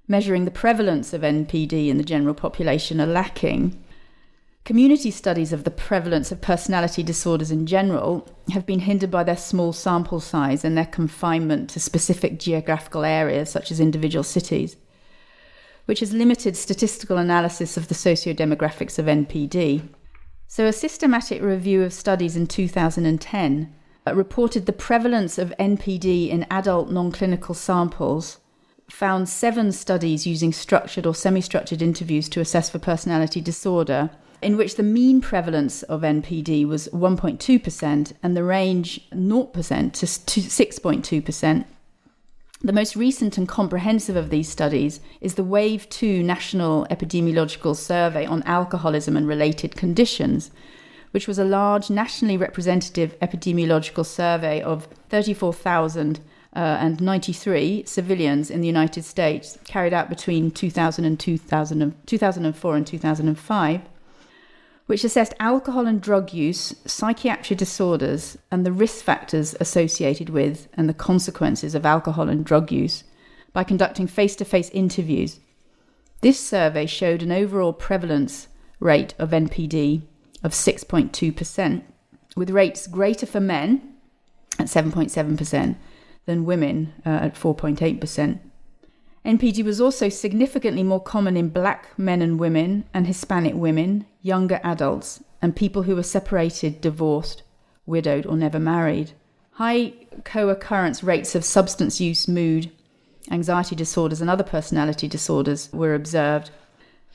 measuring 0.09 0.45
the 0.45 0.51
prevalence 0.51 1.13
of 1.13 1.23
NPD 1.23 1.89
in 1.89 1.99
the 1.99 2.05
general 2.05 2.35
population 2.35 3.01
are 3.01 3.07
lacking. 3.07 3.81
Community 4.65 5.11
studies 5.11 5.53
of 5.53 5.65
the 5.65 5.71
prevalence 5.71 6.31
of 6.31 6.41
personality 6.41 7.03
disorders 7.03 7.51
in 7.51 7.67
general 7.67 8.29
have 8.53 8.67
been 8.67 8.81
hindered 8.81 9.11
by 9.11 9.25
their 9.25 9.37
small 9.37 9.73
sample 9.73 10.21
size 10.21 10.65
and 10.65 10.77
their 10.77 10.87
confinement 10.87 11.71
to 11.71 11.81
specific 11.81 12.39
geographical 12.39 13.05
areas, 13.05 13.51
such 13.51 13.71
as 13.71 13.81
individual 13.81 14.23
cities, 14.23 14.77
which 15.87 16.01
has 16.01 16.13
limited 16.13 16.57
statistical 16.57 17.17
analysis 17.17 17.77
of 17.77 17.89
the 17.89 17.95
socio-demographics 17.95 18.99
of 18.99 19.07
NPD. 19.07 19.89
So, 20.47 20.67
a 20.67 20.73
systematic 20.73 21.43
review 21.43 21.83
of 21.83 21.93
studies 21.93 22.37
in 22.37 22.47
2010 22.47 23.75
reported 24.13 24.67
the 24.67 24.73
prevalence 24.73 25.39
of 25.39 25.55
NPD 25.59 26.29
in 26.29 26.47
adult 26.51 26.91
non 26.91 27.13
clinical 27.13 27.55
samples 27.55 28.39
found 28.89 29.29
seven 29.29 29.73
studies 29.73 30.27
using 30.27 30.53
structured 30.53 31.07
or 31.07 31.15
semi 31.15 31.41
structured 31.41 31.83
interviews 31.83 32.29
to 32.29 32.41
assess 32.41 32.69
for 32.69 32.79
personality 32.79 33.41
disorder, 33.41 34.11
in 34.43 34.57
which 34.57 34.77
the 34.77 34.83
mean 34.83 35.21
prevalence 35.21 35.83
of 35.85 36.03
NPD 36.03 36.67
was 36.67 36.89
1.2% 36.89 38.13
and 38.23 38.37
the 38.37 38.45
range 38.45 39.09
0% 39.11 39.93
to 39.93 40.07
6.2%. 40.07 41.65
The 42.63 42.73
most 42.75 42.95
recent 42.95 43.39
and 43.39 43.49
comprehensive 43.49 44.17
of 44.17 44.29
these 44.29 44.49
studies 44.49 45.01
is 45.23 45.35
the 45.35 45.45
WAVE 45.45 45.89
2 45.89 46.23
National 46.23 46.87
Epidemiological 46.91 47.75
Survey 47.75 48.27
on 48.27 48.43
Alcoholism 48.43 49.17
and 49.17 49.27
Related 49.27 49.77
Conditions, 49.77 50.51
which 51.13 51.27
was 51.27 51.39
a 51.39 51.45
large 51.45 51.89
nationally 51.89 52.37
representative 52.37 53.19
epidemiological 53.21 54.05
survey 54.05 54.61
of 54.61 54.89
34,000 55.09 56.21
uh, 56.55 56.59
and 56.59 57.01
93 57.01 57.85
civilians 57.87 58.51
in 58.51 58.61
the 58.61 58.67
United 58.67 59.05
States 59.05 59.59
carried 59.65 59.95
out 59.95 60.11
between 60.11 60.51
2000 60.51 61.05
and 61.05 61.19
2000, 61.19 61.95
2004 62.07 62.77
and 62.77 62.87
2005, 62.87 63.81
which 64.91 65.05
assessed 65.05 65.35
alcohol 65.39 65.87
and 65.87 66.01
drug 66.01 66.33
use, 66.33 66.75
psychiatric 66.85 67.57
disorders, 67.57 68.37
and 68.51 68.67
the 68.67 68.73
risk 68.73 69.05
factors 69.05 69.55
associated 69.61 70.29
with 70.29 70.67
and 70.75 70.89
the 70.89 70.93
consequences 70.93 71.77
of 71.77 71.87
alcohol 71.87 72.29
and 72.29 72.45
drug 72.45 72.73
use 72.73 73.05
by 73.53 73.63
conducting 73.63 74.09
face 74.09 74.35
to 74.35 74.45
face 74.45 74.69
interviews. 74.71 75.39
This 76.23 76.41
survey 76.41 76.87
showed 76.87 77.23
an 77.23 77.31
overall 77.31 77.73
prevalence 77.73 78.49
rate 78.81 79.15
of 79.17 79.31
NPD 79.31 80.03
of 80.43 80.51
6.2%, 80.51 81.83
with 82.35 82.51
rates 82.51 82.89
greater 82.89 83.27
for 83.27 83.39
men 83.39 83.95
at 84.59 84.67
7.7% 84.67 85.77
than 86.27 86.45
women 86.45 86.93
uh, 87.07 87.11
at 87.11 87.37
4.8%. 87.37 88.41
NPD 89.25 89.63
was 89.65 89.81
also 89.81 90.09
significantly 90.09 90.83
more 90.83 91.01
common 91.01 91.37
in 91.37 91.51
black 91.51 91.97
men 91.97 92.21
and 92.21 92.41
women 92.41 92.87
and 92.93 93.07
Hispanic 93.07 93.55
women, 93.55 94.05
younger 94.23 94.61
adults, 94.63 95.23
and 95.43 95.57
people 95.57 95.83
who 95.83 95.97
were 95.97 96.03
separated, 96.03 96.81
divorced, 96.81 97.43
widowed, 97.87 98.27
or 98.27 98.37
never 98.37 98.59
married. 98.59 99.13
High 99.53 99.95
co 100.25 100.49
occurrence 100.49 101.03
rates 101.03 101.35
of 101.35 101.45
substance 101.45 102.01
use, 102.01 102.29
mood, 102.29 102.71
anxiety 103.31 103.75
disorders, 103.75 104.21
and 104.21 104.31
other 104.31 104.45
personality 104.45 105.09
disorders 105.09 105.71
were 105.73 105.95
observed. 105.95 106.51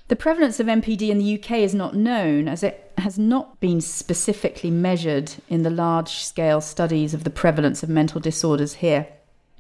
The 0.07 0.15
prevalence 0.15 0.59
of 0.59 0.67
MPD 0.67 1.09
in 1.09 1.17
the 1.17 1.39
UK 1.39 1.51
is 1.59 1.73
not 1.73 1.95
known 1.95 2.47
as 2.47 2.61
it 2.61 2.93
has 2.99 3.17
not 3.17 3.59
been 3.59 3.81
specifically 3.81 4.69
measured 4.69 5.33
in 5.49 5.63
the 5.63 5.69
large 5.71 6.09
scale 6.09 6.61
studies 6.61 7.13
of 7.13 7.23
the 7.23 7.29
prevalence 7.31 7.81
of 7.81 7.89
mental 7.89 8.21
disorders 8.21 8.75
here, 8.75 9.07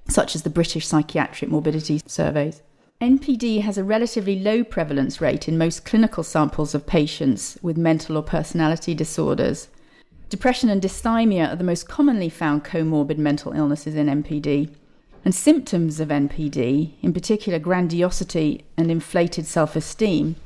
such 0.07 0.35
as 0.35 0.43
the 0.43 0.49
British 0.51 0.87
Psychiatric 0.87 1.49
Morbidity 1.49 2.01
Surveys. 2.05 2.61
NPD 3.01 3.59
has 3.61 3.77
a 3.77 3.83
relatively 3.83 4.39
low 4.39 4.63
prevalence 4.63 5.19
rate 5.19 5.49
in 5.49 5.57
most 5.57 5.83
clinical 5.83 6.23
samples 6.23 6.73
of 6.73 6.87
patients 6.87 7.59
with 7.61 7.75
mental 7.75 8.15
or 8.15 8.23
personality 8.23 8.95
disorders. 8.95 9.67
Depression 10.29 10.69
and 10.69 10.81
dysthymia 10.81 11.51
are 11.51 11.57
the 11.57 11.63
most 11.65 11.89
commonly 11.89 12.29
found 12.29 12.63
comorbid 12.63 13.17
mental 13.17 13.51
illnesses 13.51 13.95
in 13.95 14.07
NPD. 14.07 14.69
And 15.25 15.35
symptoms 15.35 15.99
of 15.99 16.07
NPD, 16.07 16.93
in 17.01 17.11
particular 17.11 17.59
grandiosity 17.59 18.63
and 18.77 18.89
inflated 18.89 19.45
self 19.45 19.75
esteem, 19.75 20.37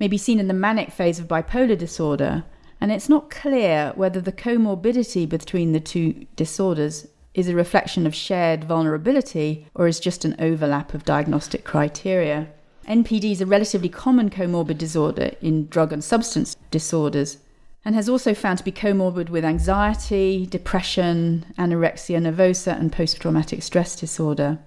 may 0.00 0.08
be 0.08 0.18
seen 0.18 0.40
in 0.40 0.48
the 0.48 0.54
manic 0.54 0.90
phase 0.90 1.20
of 1.20 1.28
bipolar 1.28 1.78
disorder, 1.78 2.42
and 2.80 2.90
it's 2.90 3.08
not 3.08 3.30
clear 3.30 3.92
whether 3.94 4.20
the 4.20 4.32
comorbidity 4.32 5.28
between 5.28 5.70
the 5.70 5.80
two 5.80 6.26
disorders 6.34 7.06
is 7.34 7.48
a 7.48 7.54
reflection 7.54 8.06
of 8.06 8.14
shared 8.14 8.64
vulnerability 8.64 9.66
or 9.74 9.86
is 9.86 10.00
just 10.00 10.24
an 10.24 10.36
overlap 10.38 10.94
of 10.94 11.04
diagnostic 11.04 11.64
criteria. 11.64 12.48
NPD 12.88 13.32
is 13.32 13.40
a 13.40 13.46
relatively 13.46 13.88
common 13.88 14.28
comorbid 14.28 14.78
disorder 14.78 15.30
in 15.40 15.68
drug 15.68 15.92
and 15.92 16.02
substance 16.02 16.56
disorders 16.70 17.38
and 17.84 17.94
has 17.94 18.08
also 18.08 18.34
found 18.34 18.58
to 18.58 18.64
be 18.64 18.72
comorbid 18.72 19.28
with 19.28 19.44
anxiety, 19.44 20.46
depression, 20.46 21.46
anorexia 21.58 22.20
nervosa, 22.20 22.78
and 22.78 22.92
post 22.92 23.20
traumatic 23.20 23.62
stress 23.62 23.96
disorder. 23.96 24.58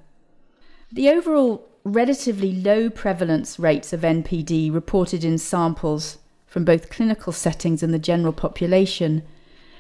The 0.92 1.10
overall 1.10 1.68
relatively 1.84 2.52
low 2.52 2.90
prevalence 2.90 3.60
rates 3.60 3.94
of 3.94 4.02
NPD 4.02 4.74
reported 4.74 5.24
in 5.24 5.38
samples 5.38 6.18
from 6.48 6.66
both 6.66 6.90
clinical 6.90 7.32
settings 7.32 7.84
and 7.84 7.94
the 7.94 8.00
general 8.00 8.34
population 8.34 9.24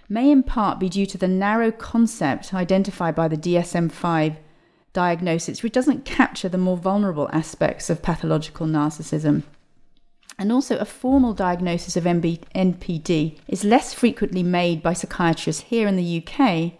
may 0.07 0.31
in 0.31 0.43
part 0.43 0.79
be 0.79 0.89
due 0.89 1.05
to 1.05 1.17
the 1.17 1.27
narrow 1.27 1.71
concept 1.71 2.53
identified 2.53 3.15
by 3.15 3.27
the 3.27 3.37
DSM 3.37 3.91
5 3.91 4.35
diagnosis, 4.93 5.63
which 5.63 5.73
doesn't 5.73 6.05
capture 6.05 6.49
the 6.49 6.57
more 6.57 6.77
vulnerable 6.77 7.29
aspects 7.33 7.89
of 7.89 8.01
pathological 8.01 8.67
narcissism. 8.67 9.43
And 10.37 10.51
also, 10.51 10.77
a 10.77 10.85
formal 10.85 11.33
diagnosis 11.33 11.95
of 11.95 12.03
MB- 12.03 12.41
NPD 12.53 13.37
is 13.47 13.63
less 13.63 13.93
frequently 13.93 14.43
made 14.43 14.83
by 14.83 14.93
psychiatrists 14.93 15.63
here 15.63 15.87
in 15.87 15.95
the 15.95 16.23
UK 16.23 16.73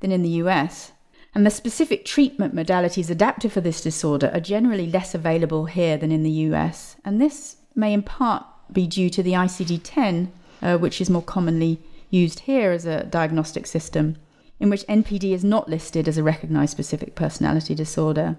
than 0.00 0.12
in 0.12 0.22
the 0.22 0.40
US 0.44 0.92
and 1.34 1.46
the 1.46 1.50
specific 1.50 2.04
treatment 2.04 2.54
modalities 2.54 3.08
adapted 3.08 3.52
for 3.52 3.60
this 3.60 3.80
disorder 3.80 4.30
are 4.34 4.40
generally 4.40 4.86
less 4.86 5.14
available 5.14 5.64
here 5.64 5.96
than 5.96 6.12
in 6.12 6.22
the 6.22 6.30
US. 6.30 6.96
And 7.04 7.20
this 7.20 7.56
may 7.74 7.94
in 7.94 8.02
part 8.02 8.44
be 8.70 8.86
due 8.86 9.08
to 9.10 9.22
the 9.22 9.32
ICD 9.32 9.80
10, 9.82 10.32
uh, 10.60 10.78
which 10.78 11.00
is 11.00 11.08
more 11.08 11.22
commonly 11.22 11.80
used 12.12 12.40
here 12.40 12.70
as 12.70 12.86
a 12.86 13.04
diagnostic 13.04 13.66
system, 13.66 14.16
in 14.60 14.70
which 14.70 14.86
NPD 14.86 15.32
is 15.32 15.42
not 15.42 15.68
listed 15.68 16.06
as 16.06 16.16
a 16.16 16.22
recognized 16.22 16.70
specific 16.70 17.16
personality 17.16 17.74
disorder. 17.74 18.36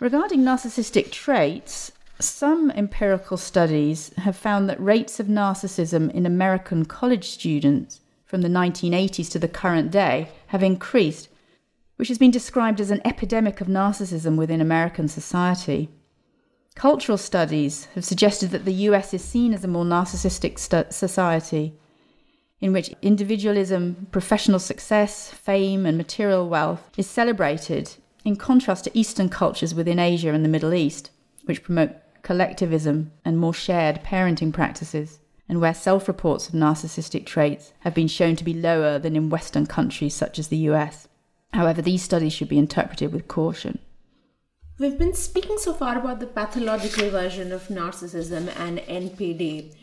Regarding 0.00 0.40
narcissistic 0.40 1.12
traits, 1.12 1.92
some 2.18 2.70
empirical 2.72 3.36
studies 3.36 4.12
have 4.18 4.36
found 4.36 4.68
that 4.68 4.82
rates 4.82 5.20
of 5.20 5.28
narcissism 5.28 6.10
in 6.10 6.26
American 6.26 6.84
college 6.84 7.28
students 7.28 8.00
from 8.24 8.40
the 8.40 8.48
1980s 8.48 9.30
to 9.30 9.38
the 9.38 9.48
current 9.48 9.92
day 9.92 10.28
have 10.48 10.62
increased 10.62 11.28
which 12.00 12.08
has 12.08 12.16
been 12.16 12.30
described 12.30 12.80
as 12.80 12.90
an 12.90 13.02
epidemic 13.04 13.60
of 13.60 13.66
narcissism 13.66 14.38
within 14.38 14.62
American 14.62 15.06
society. 15.06 15.90
Cultural 16.74 17.18
studies 17.18 17.88
have 17.94 18.06
suggested 18.06 18.52
that 18.52 18.64
the 18.64 18.88
US 18.88 19.12
is 19.12 19.22
seen 19.22 19.52
as 19.52 19.64
a 19.64 19.68
more 19.68 19.84
narcissistic 19.84 20.58
st- 20.58 20.94
society, 20.94 21.74
in 22.60 22.72
which 22.72 22.94
individualism, 23.02 24.06
professional 24.10 24.58
success, 24.58 25.30
fame, 25.30 25.86
and 25.86 25.96
material 25.96 26.48
wealth 26.48 26.90
is 26.96 27.06
celebrated, 27.06 27.94
in 28.24 28.36
contrast 28.36 28.84
to 28.84 28.98
Eastern 28.98 29.28
cultures 29.28 29.74
within 29.74 29.98
Asia 29.98 30.32
and 30.32 30.44
the 30.44 30.48
Middle 30.48 30.74
East, 30.74 31.10
which 31.44 31.62
promote 31.62 31.92
collectivism 32.22 33.10
and 33.24 33.38
more 33.38 33.54
shared 33.54 34.04
parenting 34.04 34.52
practices, 34.52 35.20
and 35.48 35.60
where 35.60 35.74
self 35.74 36.06
reports 36.06 36.48
of 36.48 36.54
narcissistic 36.54 37.24
traits 37.24 37.72
have 37.80 37.94
been 37.94 38.08
shown 38.08 38.36
to 38.36 38.44
be 38.44 38.54
lower 38.54 38.98
than 38.98 39.16
in 39.16 39.30
Western 39.30 39.66
countries 39.66 40.14
such 40.14 40.38
as 40.38 40.48
the 40.48 40.68
US. 40.68 41.08
However, 41.52 41.82
these 41.82 42.02
studies 42.02 42.32
should 42.32 42.48
be 42.48 42.58
interpreted 42.58 43.12
with 43.12 43.26
caution. 43.26 43.78
We've 44.78 44.98
been 44.98 45.14
speaking 45.14 45.58
so 45.58 45.74
far 45.74 45.98
about 45.98 46.20
the 46.20 46.26
pathological 46.26 47.10
version 47.10 47.52
of 47.52 47.68
narcissism 47.68 48.48
and 48.58 48.78
NPD. 48.78 49.74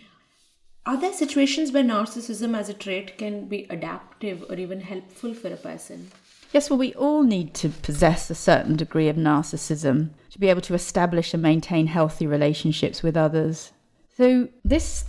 Are 0.88 0.96
there 0.96 1.12
situations 1.12 1.74
where 1.74 1.84
narcissism 1.84 2.58
as 2.58 2.70
a 2.70 2.74
trait 2.74 3.18
can 3.18 3.50
be 3.50 3.68
adaptive 3.70 4.46
or 4.50 4.56
even 4.56 4.80
helpful 4.80 5.34
for 5.34 5.50
a 5.50 5.58
person? 5.58 6.12
Yes, 6.54 6.70
well, 6.70 6.80
we 6.80 6.94
all 6.94 7.24
need 7.24 7.54
to 7.56 7.68
possess 7.68 8.30
a 8.30 8.36
certain 8.36 8.78
degree 8.78 9.10
of 9.10 9.18
narcissism 9.18 10.12
to 10.30 10.40
be 10.40 10.48
able 10.48 10.62
to 10.62 10.74
establish 10.74 11.34
and 11.34 11.44
maintain 11.44 11.88
healthy 11.88 12.26
relationships 12.26 13.04
with 13.04 13.18
others. 13.18 13.74
So, 14.16 14.48
this 14.64 15.04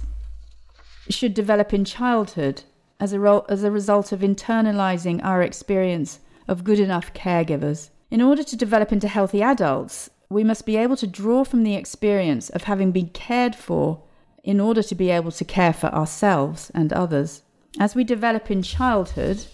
should 1.11 1.33
develop 1.33 1.73
in 1.73 1.85
childhood 1.85 2.65
as 2.99 3.13
a, 3.13 3.45
as 3.49 3.63
a 3.63 3.71
result 3.71 4.11
of 4.11 4.19
internalizing 4.19 5.23
our 5.23 5.43
experience 5.43 6.19
of 6.49 6.65
good 6.65 6.81
enough 6.81 7.15
caregivers. 7.15 7.91
In 8.11 8.21
order 8.21 8.43
to 8.43 8.57
develop 8.57 8.91
into 8.91 9.07
healthy 9.07 9.43
adults, 9.45 10.11
we 10.29 10.43
must 10.43 10.67
be 10.67 10.77
able 10.77 10.97
to 10.97 11.07
draw 11.07 11.45
from 11.45 11.63
the 11.63 11.77
experience 11.77 12.51
of 12.51 12.65
having 12.65 12.91
been 12.91 13.11
cared 13.11 13.55
for 13.55 14.03
in 14.45 14.61
order 14.61 14.83
to 14.83 14.95
be 14.95 15.11
able 15.11 15.33
to 15.33 15.45
care 15.45 15.73
for 15.73 15.89
ourselves 15.89 16.71
and 16.75 16.93
others. 16.93 17.43
As 17.79 17.95
we 17.95 18.05
develop 18.05 18.51
in 18.51 18.63
childhood, 18.63 19.45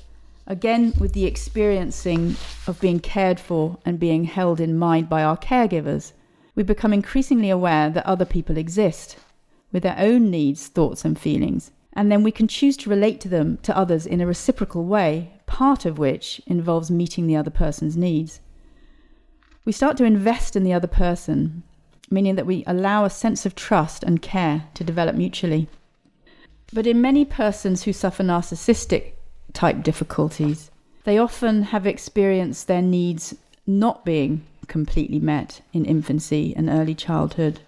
again 0.47 0.93
with 0.99 1.12
the 1.12 1.25
experiencing 1.25 2.37
of 2.67 2.81
being 2.81 3.00
cared 3.00 3.41
for 3.41 3.79
and 3.85 3.99
being 3.99 4.25
held 4.25 4.61
in 4.61 4.79
mind 4.79 5.09
by 5.09 5.23
our 5.23 5.37
caregivers, 5.37 6.12
we 6.55 6.62
become 6.62 6.93
increasingly 6.93 7.50
aware 7.50 7.91
that 7.91 8.07
other 8.07 8.25
people 8.25 8.57
exist 8.57 9.17
with 9.73 9.83
their 9.83 9.97
own 9.99 10.31
needs, 10.31 10.69
thoughts, 10.69 11.05
and 11.05 11.19
feelings. 11.19 11.73
And 11.93 12.11
then 12.11 12.23
we 12.23 12.31
can 12.31 12.49
choose 12.49 12.76
to 12.79 12.91
relate 12.91 13.21
to 13.21 13.29
them 13.29 13.59
to 13.62 13.76
others 13.76 14.07
in 14.07 14.21
a 14.21 14.26
reciprocal 14.26 14.85
way, 14.85 15.33
part 15.47 15.85
of 15.85 15.99
which 15.99 16.41
involves 16.47 16.91
meeting 16.91 17.26
the 17.26 17.37
other 17.37 17.50
person's 17.50 17.97
needs. 17.97 18.41
We 19.64 19.73
start 19.73 19.97
to 19.97 20.05
invest 20.05 20.57
in 20.57 20.64
the 20.64 20.73
other 20.73 20.88
person, 20.88 21.62
meaning 22.11 22.34
that 22.37 22.46
we 22.46 22.64
allow 22.66 23.04
a 23.04 23.11
sense 23.11 23.46
of 23.46 23.54
trust 23.54 24.02
and 24.02 24.23
care 24.23 24.64
to 24.75 24.84
develop 24.84 25.16
mutually. 25.16 25.68
But 26.73 26.87
in 26.87 27.00
many 27.00 27.25
persons 27.25 27.84
who 27.84 27.92
suffer 27.92 28.23
narcissistic 28.23 29.12
type 29.52 29.82
difficulties, 29.82 30.70
they 31.04 31.18
often 31.18 31.64
have 31.64 31.87
experienced 31.87 32.66
their 32.66 32.82
needs 32.82 33.34
not 33.66 34.04
being 34.04 34.44
completely 34.66 35.18
met 35.18 35.61
in 35.73 35.84
infancy 35.84 36.54
and 36.56 36.68
early 36.68 36.94
childhood. 36.94 37.61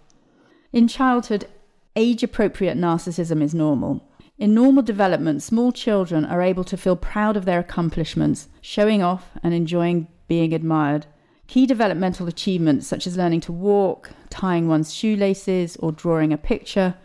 In 0.72 0.88
childhood, 0.88 1.46
age 1.94 2.22
appropriate 2.22 2.76
narcissism 2.76 3.42
is 3.42 3.54
normal. 3.54 4.02
In 4.38 4.54
normal 4.54 4.82
development, 4.82 5.42
small 5.42 5.72
children 5.72 6.24
are 6.24 6.42
able 6.42 6.64
to 6.64 6.76
feel 6.76 6.96
proud 6.96 7.36
of 7.36 7.44
their 7.44 7.60
accomplishments, 7.60 8.48
showing 8.60 9.02
off 9.02 9.30
and 9.42 9.54
enjoying 9.54 10.08
being 10.28 10.52
admired. 10.52 11.06
Key 11.46 11.66
developmental 11.66 12.26
achievements, 12.26 12.86
such 12.86 13.06
as 13.06 13.16
learning 13.16 13.40
to 13.42 13.52
walk, 13.52 14.10
tying 14.30 14.68
one's 14.68 14.92
shoelaces, 14.92 15.76
or 15.76 15.92
drawing 15.92 16.32
a 16.32 16.38
picture, 16.38 16.96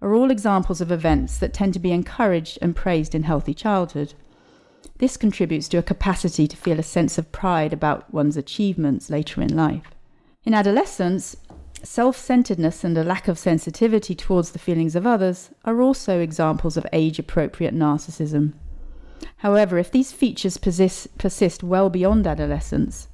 are 0.00 0.14
all 0.14 0.30
examples 0.30 0.80
of 0.80 0.92
events 0.92 1.38
that 1.38 1.52
tend 1.52 1.74
to 1.74 1.80
be 1.80 1.92
encouraged 1.92 2.58
and 2.60 2.74
praised 2.74 3.14
in 3.14 3.24
healthy 3.24 3.54
childhood. 3.54 4.14
This 4.98 5.16
contributes 5.16 5.68
to 5.68 5.78
a 5.78 5.82
capacity 5.82 6.46
to 6.48 6.56
feel 6.56 6.78
a 6.78 6.82
sense 6.82 7.18
of 7.18 7.32
pride 7.32 7.72
about 7.72 8.12
one's 8.12 8.36
achievements 8.36 9.10
later 9.10 9.40
in 9.40 9.54
life. 9.54 9.90
In 10.44 10.54
adolescence, 10.54 11.36
Self 11.84 12.16
centeredness 12.16 12.82
and 12.82 12.98
a 12.98 13.04
lack 13.04 13.28
of 13.28 13.38
sensitivity 13.38 14.14
towards 14.14 14.50
the 14.50 14.58
feelings 14.58 14.96
of 14.96 15.06
others 15.06 15.50
are 15.64 15.80
also 15.80 16.18
examples 16.18 16.76
of 16.76 16.86
age 16.92 17.20
appropriate 17.20 17.74
narcissism. 17.74 18.54
However, 19.38 19.78
if 19.78 19.90
these 19.90 20.10
features 20.10 20.56
persist, 20.58 21.16
persist 21.18 21.62
well 21.62 21.88
beyond 21.88 22.26
adolescence, 22.26 23.06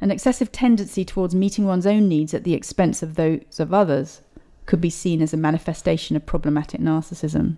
an 0.00 0.10
excessive 0.10 0.52
tendency 0.52 1.04
towards 1.04 1.34
meeting 1.34 1.66
one's 1.66 1.86
own 1.86 2.08
needs 2.08 2.34
at 2.34 2.44
the 2.44 2.54
expense 2.54 3.02
of 3.02 3.14
those 3.14 3.58
of 3.58 3.72
others 3.72 4.20
could 4.66 4.80
be 4.80 4.90
seen 4.90 5.22
as 5.22 5.32
a 5.32 5.36
manifestation 5.36 6.16
of 6.16 6.26
problematic 6.26 6.80
narcissism. 6.80 7.56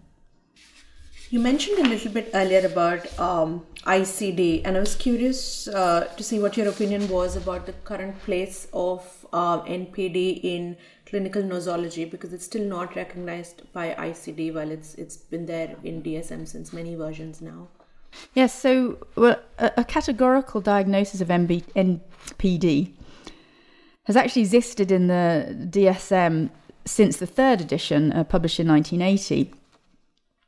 You 1.31 1.41
mentioned 1.41 1.79
a 1.79 1.89
little 1.89 2.11
bit 2.11 2.31
earlier 2.33 2.65
about 2.65 3.19
um, 3.19 3.67
ICD, 3.83 4.63
and 4.65 4.79
I 4.79 4.81
was 4.81 4.95
curious 4.95 5.69
uh, 5.69 6.05
to 6.17 6.23
see 6.23 6.39
what 6.39 6.57
your 6.57 6.69
opinion 6.69 7.07
was 7.09 7.37
about 7.37 7.67
the 7.67 7.75
current 7.85 8.19
place 8.23 8.67
of 8.73 9.27
uh, 9.31 9.61
NPD 9.65 10.41
in 10.43 10.79
clinical 11.05 11.43
nosology 11.43 12.11
because 12.11 12.33
it's 12.33 12.47
still 12.47 12.65
not 12.65 12.97
recognized 12.97 13.71
by 13.75 13.95
ICD 13.95 14.55
while 14.55 14.71
it's 14.71 14.95
it's 14.95 15.19
been 15.19 15.45
there 15.45 15.77
in 15.85 16.03
DSM 16.03 16.49
since 16.49 16.73
many 16.73 16.95
versions 16.95 17.43
now. 17.43 17.69
Yes, 18.35 18.59
so 18.59 18.99
well, 19.17 19.41
a, 19.59 19.73
a 19.79 19.85
categorical 19.85 20.61
diagnosis 20.61 21.21
of 21.21 21.29
MB, 21.29 21.65
NPD 21.75 22.93
has 24.05 24.17
actually 24.17 24.43
existed 24.43 24.91
in 24.91 25.07
the 25.09 25.69
DSM 25.71 26.51
since 26.87 27.19
the 27.19 27.27
third 27.27 27.61
edition, 27.61 28.13
uh, 28.13 28.25
published 28.25 28.59
in 28.59 28.67
1980. 28.69 29.53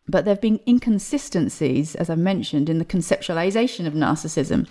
But 0.09 0.25
there 0.25 0.35
have 0.35 0.41
been 0.41 0.61
inconsistencies, 0.67 1.95
as 1.95 2.11
I've 2.11 2.19
mentioned, 2.19 2.69
in 2.69 2.79
the 2.79 2.85
conceptualization 2.85 3.87
of 3.87 3.93
narcissism, 3.93 4.67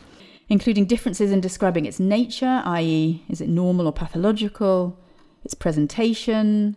including 0.49 0.85
differences 0.85 1.31
in 1.31 1.39
describing 1.39 1.85
its 1.85 1.99
nature, 1.99 2.61
i.e., 2.65 3.23
is 3.29 3.39
it 3.39 3.47
normal 3.47 3.85
or 3.85 3.93
pathological, 3.93 4.99
its 5.45 5.53
presentation, 5.53 6.75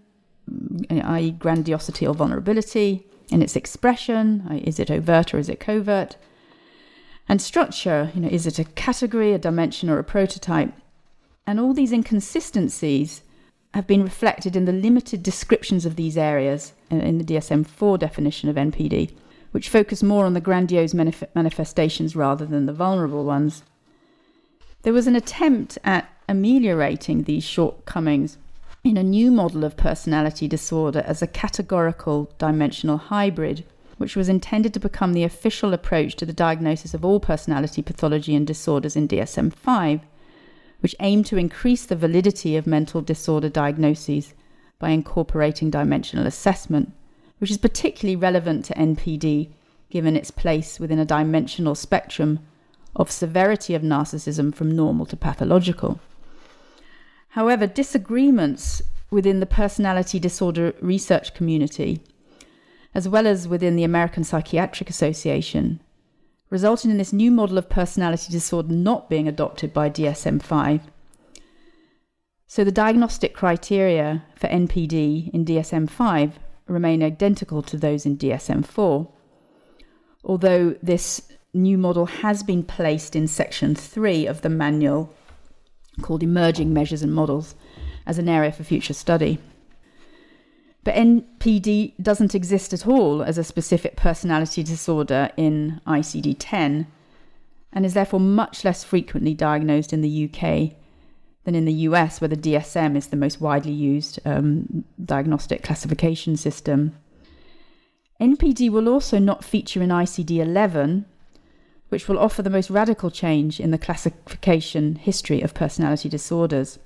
mm, 0.48 1.05
i.e., 1.05 1.31
grandiosity 1.33 2.07
or 2.07 2.14
vulnerability, 2.14 3.07
in 3.33 3.42
its 3.42 3.57
expression, 3.57 4.47
uh, 4.51 4.61
is 4.62 4.79
it 4.79 4.90
overt 4.90 5.33
or 5.35 5.38
is 5.38 5.49
it 5.49 5.59
covert, 5.59 6.16
and 7.29 7.40
structure, 7.40 8.11
you 8.14 8.21
know, 8.21 8.29
is 8.29 8.47
it 8.47 8.59
a 8.59 8.64
category, 8.64 9.33
a 9.33 9.38
dimension, 9.38 9.88
or 9.88 9.99
a 9.99 10.05
prototype? 10.05 10.73
And 11.47 11.59
all 11.59 11.73
these 11.73 11.92
inconsistencies 11.92 13.23
have 13.75 13.87
been 13.87 14.03
reflected 14.03 14.55
in 14.55 14.66
the 14.66 14.73
limited 14.73 15.23
descriptions 15.23 15.87
of 15.87 15.97
these 15.97 16.18
areas 16.18 16.75
in 16.90 17.18
the 17.18 17.25
DSM 17.25 17.66
4 17.66 17.97
definition 17.97 18.49
of 18.51 18.57
NPD, 18.57 19.12
which 19.53 19.71
focus 19.71 20.03
more 20.03 20.27
on 20.27 20.35
the 20.35 20.40
grandiose 20.40 20.92
manif- 20.92 21.27
manifestations 21.35 22.14
rather 22.14 22.45
than 22.45 22.66
the 22.66 22.73
vulnerable 22.73 23.25
ones. 23.25 23.62
There 24.83 24.92
was 24.92 25.07
an 25.07 25.16
attempt 25.16 25.79
at 25.85 26.09
ameliorating 26.29 27.23
these 27.23 27.45
shortcomings 27.45 28.37
in 28.85 28.97
a 28.97 29.03
new 29.03 29.31
model 29.31 29.64
of 29.64 29.77
personality 29.77 30.49
disorder 30.49 31.03
as 31.07 31.23
a 31.23 31.27
categorical 31.27 32.31
dimensional 32.38 32.97
hybrid, 32.97 33.64
which 33.99 34.16
was 34.16 34.29
intended 34.29 34.75
to 34.75 34.81
become 34.81 35.12
the 35.12 35.25
official 35.25 35.73
approach 35.73 36.16
to 36.16 36.27
the 36.27 36.33
diagnosis 36.33 36.95
of 36.95 37.05
all 37.05 37.21
personality 37.21 37.83
pathology 37.83 38.35
and 38.35 38.47
disorders 38.47 38.97
in 38.97 39.07
DSM 39.07 39.53
5 39.53 40.01
which 40.83 40.97
aim 40.99 41.23
to 41.23 41.38
increase 41.38 41.87
the 41.87 41.97
validity 41.97 42.57
of 42.57 42.66
mental 42.66 43.01
disorder 43.01 43.49
diagnoses 43.49 44.35
by 44.81 44.90
incorporating 44.90 45.71
dimensional 45.71 46.27
assessment, 46.27 46.92
which 47.38 47.53
is 47.53 47.57
particularly 47.57 48.16
relevant 48.16 48.64
to 48.64 48.75
NPD 48.75 49.49
given 49.90 50.16
its 50.16 50.33
place 50.33 50.81
within 50.81 50.99
a 50.99 51.05
dimensional 51.05 51.77
spectrum 51.77 52.40
of 52.97 53.12
severity 53.12 53.75
of 53.77 53.83
narcissism 53.83 54.53
from 54.53 54.75
normal 54.75 55.07
to 55.07 55.16
pathological. 55.16 56.01
However, 57.33 57.66
disagreements 57.66 58.83
within 59.11 59.40
the 59.40 59.47
personality 59.47 60.18
disorder 60.18 60.75
research 60.83 61.33
community, 61.33 62.03
as 62.95 63.09
well 63.09 63.27
as 63.27 63.49
within 63.49 63.75
the 63.75 63.85
American 63.85 64.23
Psychiatric 64.23 64.90
Association, 64.90 65.81
resulted 66.51 66.90
in 66.90 66.99
this 66.99 67.11
new 67.11 67.31
model 67.31 67.57
of 67.57 67.71
personality 67.71 68.31
disorder 68.31 68.75
not 68.75 69.09
being 69.09 69.27
adopted 69.27 69.73
by 69.73 69.88
DSM 69.88 70.42
5. 70.42 70.83
So 72.47 72.64
the 72.64 72.71
diagnostic 72.71 73.33
criteria 73.33 74.25
for 74.37 74.49
NPD 74.49 75.31
in 75.33 75.47
DSM 75.47 75.88
5 75.88 76.38
remain 76.66 77.03
identical 77.03 77.62
to 77.62 77.79
those 77.79 78.05
in 78.05 78.18
DSM 78.18 78.62
4, 78.66 79.09
although 80.23 80.77
this 80.83 81.23
new 81.55 81.79
model 81.79 82.05
has 82.05 82.42
been 82.42 82.62
placed 82.62 83.16
in 83.16 83.27
section 83.27 83.75
3 83.75 84.27
of 84.27 84.42
the 84.42 84.51
manual 84.51 85.14
called 86.00 86.22
Emerging 86.22 86.72
Measures 86.72 87.02
and 87.02 87.14
Models 87.14 87.55
as 88.07 88.18
an 88.18 88.28
area 88.28 88.52
for 88.52 88.64
future 88.64 88.94
study. 88.94 89.38
But 90.85 90.94
NPD 90.94 91.94
doesn't 92.02 92.35
exist 92.35 92.72
at 92.72 92.87
all 92.87 93.22
as 93.22 93.38
a 93.38 93.44
specific 93.44 93.96
personality 93.96 94.62
disorder 94.62 95.31
in 95.37 95.81
ICD 95.87 96.37
10 96.38 96.87
and 97.72 97.87
is 97.87 97.94
therefore 97.94 98.20
much 98.20 98.64
less 98.64 98.83
frequently 98.83 99.35
diagnosed 99.35 99.92
in 99.92 100.00
the 100.00 100.28
UK 100.28 100.76
than 101.44 101.55
in 101.55 101.64
the 101.64 101.72
US, 101.72 102.20
where 102.20 102.28
the 102.28 102.37
DSM 102.37 102.96
is 102.96 103.09
the 103.09 103.16
most 103.16 103.40
widely 103.40 103.72
used 103.72 104.20
um, 104.24 104.85
diagnostic 105.05 105.62
classification 105.62 106.37
system. 106.37 106.96
NPD 108.20 108.70
will 108.70 108.88
also 108.88 109.18
not 109.18 109.44
feature 109.44 109.83
in 109.83 109.88
ICD 109.88 110.38
11, 110.38 111.07
which 111.92 112.09
will 112.09 112.18
offer 112.18 112.40
the 112.40 112.48
most 112.48 112.70
radical 112.70 113.11
change 113.11 113.61
in 113.61 113.70
the 113.70 113.76
classification 113.76 114.96
history 114.96 115.42
of 115.42 115.52
personality 115.52 116.09
disorders. 116.09 116.78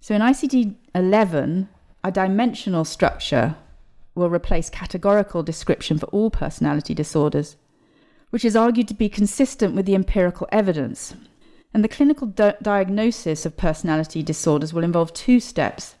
So 0.00 0.16
in 0.16 0.20
ICD 0.20 0.74
11, 0.96 1.68
a 2.02 2.10
dimensional 2.10 2.84
structure 2.84 3.54
will 4.16 4.28
replace 4.28 4.68
categorical 4.68 5.44
description 5.44 5.96
for 5.96 6.06
all 6.06 6.28
personality 6.28 6.92
disorders, 6.92 7.54
which 8.30 8.44
is 8.44 8.56
argued 8.56 8.88
to 8.88 8.94
be 8.94 9.08
consistent 9.08 9.76
with 9.76 9.86
the 9.86 9.94
empirical 9.94 10.48
evidence. 10.50 11.14
And 11.72 11.84
the 11.84 11.94
clinical 11.96 12.26
di- 12.26 12.56
diagnosis 12.60 13.46
of 13.46 13.56
personality 13.56 14.24
disorders 14.24 14.74
will 14.74 14.82
involve 14.82 15.12
two 15.12 15.38
steps. 15.38 15.94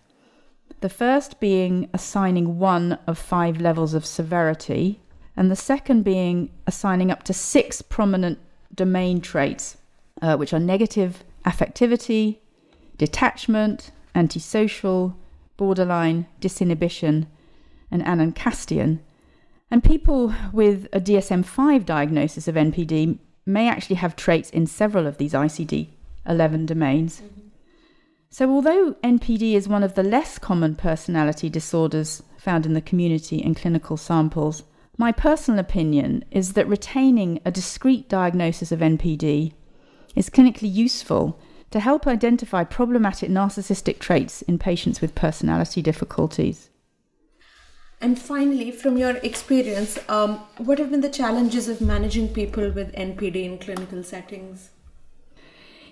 The 0.80 0.88
first 0.88 1.38
being 1.38 1.88
assigning 1.94 2.58
one 2.58 2.98
of 3.06 3.18
five 3.18 3.60
levels 3.60 3.94
of 3.94 4.04
severity, 4.04 5.00
and 5.36 5.50
the 5.50 5.56
second 5.56 6.02
being 6.02 6.50
assigning 6.66 7.10
up 7.10 7.22
to 7.24 7.32
six 7.32 7.82
prominent 7.82 8.38
domain 8.74 9.20
traits, 9.20 9.76
uh, 10.20 10.36
which 10.36 10.52
are 10.52 10.60
negative 10.60 11.24
affectivity, 11.44 12.38
detachment, 12.98 13.90
antisocial, 14.14 15.16
borderline, 15.56 16.26
disinhibition, 16.40 17.26
and 17.90 18.02
anankastia. 18.02 18.98
And 19.70 19.82
people 19.82 20.34
with 20.52 20.86
a 20.92 21.00
DSM 21.00 21.44
5 21.44 21.86
diagnosis 21.86 22.46
of 22.46 22.54
NPD 22.54 23.18
may 23.46 23.68
actually 23.68 23.96
have 23.96 24.16
traits 24.16 24.50
in 24.50 24.66
several 24.66 25.06
of 25.06 25.18
these 25.18 25.32
ICD 25.32 25.88
11 26.26 26.66
domains. 26.66 27.20
Mm-hmm. 27.20 27.40
So, 28.30 28.50
although 28.50 28.96
NPD 29.04 29.54
is 29.54 29.68
one 29.68 29.82
of 29.82 29.94
the 29.94 30.02
less 30.02 30.38
common 30.38 30.74
personality 30.74 31.50
disorders 31.50 32.22
found 32.38 32.64
in 32.64 32.72
the 32.72 32.80
community 32.80 33.42
and 33.42 33.56
clinical 33.56 33.96
samples, 33.96 34.62
my 34.98 35.10
personal 35.10 35.58
opinion 35.58 36.24
is 36.30 36.52
that 36.52 36.68
retaining 36.68 37.40
a 37.44 37.50
discrete 37.50 38.08
diagnosis 38.08 38.72
of 38.72 38.80
NPD 38.80 39.52
is 40.14 40.28
clinically 40.28 40.72
useful 40.72 41.40
to 41.70 41.80
help 41.80 42.06
identify 42.06 42.62
problematic 42.64 43.30
narcissistic 43.30 43.98
traits 43.98 44.42
in 44.42 44.58
patients 44.58 45.00
with 45.00 45.14
personality 45.14 45.80
difficulties. 45.80 46.68
And 48.02 48.18
finally, 48.18 48.70
from 48.70 48.98
your 48.98 49.16
experience, 49.18 49.98
um, 50.08 50.40
what 50.58 50.78
have 50.78 50.90
been 50.90 51.00
the 51.00 51.08
challenges 51.08 51.68
of 51.68 51.80
managing 51.80 52.28
people 52.28 52.70
with 52.70 52.92
NPD 52.94 53.44
in 53.44 53.58
clinical 53.58 54.02
settings? 54.02 54.70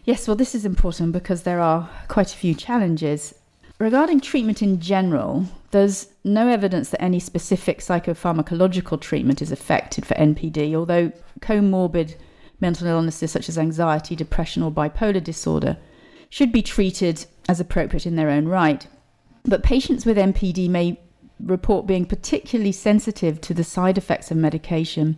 Yes, 0.05 0.27
well, 0.27 0.37
this 0.37 0.55
is 0.55 0.65
important 0.65 1.13
because 1.13 1.45
there 1.45 1.61
are 1.61 1.89
quite 2.09 2.35
a 2.35 2.37
few 2.37 2.55
challenges. 2.55 3.35
Regarding 3.81 4.21
treatment 4.21 4.61
in 4.61 4.79
general, 4.79 5.47
there's 5.71 6.09
no 6.23 6.49
evidence 6.49 6.91
that 6.91 7.03
any 7.03 7.19
specific 7.19 7.79
psychopharmacological 7.79 9.01
treatment 9.01 9.41
is 9.41 9.51
effective 9.51 10.05
for 10.05 10.13
NPD, 10.17 10.75
although 10.75 11.11
comorbid 11.41 12.17
mental 12.61 12.87
illnesses 12.87 13.31
such 13.31 13.49
as 13.49 13.57
anxiety, 13.57 14.15
depression, 14.15 14.63
or 14.63 14.71
bipolar 14.71 15.25
disorder 15.25 15.79
should 16.29 16.53
be 16.53 16.61
treated 16.61 17.25
as 17.49 17.59
appropriate 17.59 18.05
in 18.05 18.17
their 18.17 18.29
own 18.29 18.47
right. 18.47 18.87
But 19.45 19.63
patients 19.63 20.05
with 20.05 20.19
NPD 20.19 20.69
may 20.69 21.01
report 21.43 21.87
being 21.87 22.05
particularly 22.05 22.73
sensitive 22.73 23.41
to 23.41 23.55
the 23.55 23.65
side 23.65 23.97
effects 23.97 24.31
of 24.31 24.37
medication, 24.37 25.17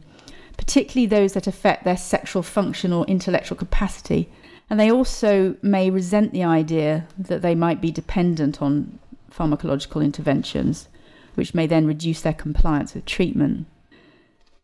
particularly 0.57 1.07
those 1.07 1.33
that 1.33 1.49
affect 1.49 1.83
their 1.83 1.97
sexual 1.97 2.45
function 2.45 2.93
or 2.93 3.05
intellectual 3.07 3.59
capacity. 3.59 4.31
And 4.73 4.81
they 4.81 4.91
also 4.91 5.55
may 5.61 5.91
resent 5.91 6.33
the 6.33 6.45
idea 6.45 7.07
that 7.19 7.43
they 7.43 7.55
might 7.55 7.83
be 7.83 7.91
dependent 7.91 8.63
on 8.63 8.99
pharmacological 9.31 10.03
interventions, 10.03 10.89
which 11.35 11.53
may 11.53 11.67
then 11.67 11.87
reduce 11.87 12.23
their 12.23 12.33
compliance 12.33 12.95
with 12.95 13.05
treatment. 13.05 13.67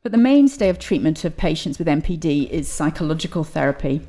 But 0.02 0.12
the 0.12 0.16
mainstay 0.16 0.70
of 0.70 0.78
treatment 0.78 1.26
of 1.26 1.36
patients 1.36 1.78
with 1.78 1.88
NPD 1.88 2.48
is 2.48 2.68
psychological 2.68 3.44
therapy. 3.44 4.00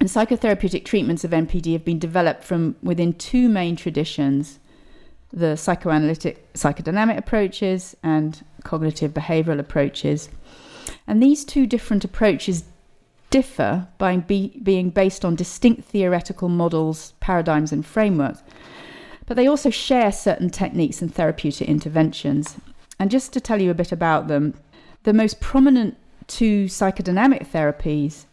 And 0.00 0.08
psychotherapeutic 0.08 0.86
treatments 0.86 1.24
of 1.24 1.32
NPD 1.32 1.74
have 1.74 1.84
been 1.84 1.98
developed 1.98 2.42
from 2.42 2.76
within 2.82 3.12
two 3.12 3.50
main 3.50 3.76
traditions 3.76 4.60
the 5.30 5.56
psychoanalytic 5.56 6.54
psychodynamic 6.54 7.18
approaches 7.18 7.94
and 8.02 8.42
cognitive 8.62 9.12
behavioral 9.12 9.58
approaches. 9.58 10.30
And 11.06 11.22
these 11.22 11.44
two 11.44 11.66
different 11.66 12.02
approaches 12.02 12.64
differ 13.34 13.88
by 13.98 14.16
be, 14.16 14.60
being 14.62 14.90
based 14.90 15.24
on 15.24 15.34
distinct 15.34 15.82
theoretical 15.82 16.48
models, 16.48 17.14
paradigms, 17.18 17.72
and 17.72 17.84
frameworks. 17.84 18.44
But 19.26 19.36
they 19.36 19.48
also 19.48 19.70
share 19.70 20.12
certain 20.12 20.50
techniques 20.50 21.02
and 21.02 21.12
therapeutic 21.12 21.68
interventions. 21.68 22.56
And 23.00 23.10
just 23.10 23.32
to 23.32 23.40
tell 23.40 23.60
you 23.60 23.72
a 23.72 23.80
bit 23.82 23.90
about 23.90 24.28
them, 24.28 24.54
the 25.02 25.12
most 25.12 25.40
prominent 25.40 25.96
two 26.28 26.66
psychodynamic 26.66 27.50
therapies 27.50 28.26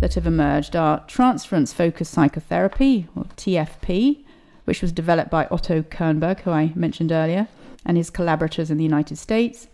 that 0.00 0.12
have 0.12 0.26
emerged 0.26 0.76
are 0.76 1.06
transference 1.06 1.72
focused 1.72 2.12
psychotherapy, 2.12 3.08
or 3.16 3.24
TFP, 3.38 4.26
which 4.66 4.82
was 4.82 4.92
developed 4.92 5.30
by 5.30 5.46
Otto 5.46 5.80
Kernberg, 5.80 6.40
who 6.40 6.50
I 6.50 6.70
mentioned 6.74 7.12
earlier, 7.12 7.48
and 7.86 7.96
his 7.96 8.10
collaborators 8.10 8.70
in 8.70 8.76
the 8.76 8.84
United 8.84 9.16
States, 9.16 9.68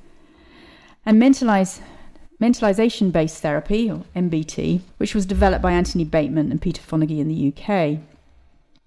and 1.05 1.19
mentalize, 1.19 1.81
mentalization 2.41 3.13
based 3.13 3.43
therapy, 3.43 3.91
or 3.91 4.05
MBT, 4.17 4.81
which 4.97 5.15
was 5.15 5.27
developed 5.27 5.63
by 5.63 5.73
Anthony 5.73 6.05
Bateman 6.05 6.51
and 6.51 6.61
Peter 6.61 6.83
Fonagy 6.83 7.19
in 7.21 7.29
the 7.29 7.49
UK. 7.53 8.01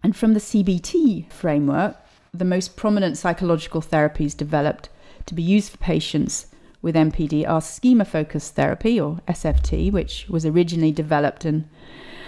And 0.01 0.15
from 0.15 0.33
the 0.33 0.39
CBT 0.39 1.31
framework, 1.31 1.97
the 2.33 2.45
most 2.45 2.75
prominent 2.75 3.17
psychological 3.17 3.81
therapies 3.81 4.35
developed 4.35 4.89
to 5.27 5.33
be 5.33 5.43
used 5.43 5.71
for 5.71 5.77
patients 5.77 6.47
with 6.81 6.95
NPD 6.95 7.47
are 7.47 7.61
schema 7.61 8.03
focused 8.03 8.55
therapy, 8.55 8.99
or 8.99 9.19
SFT, 9.27 9.91
which 9.91 10.27
was 10.27 10.45
originally 10.45 10.91
developed 10.91 11.45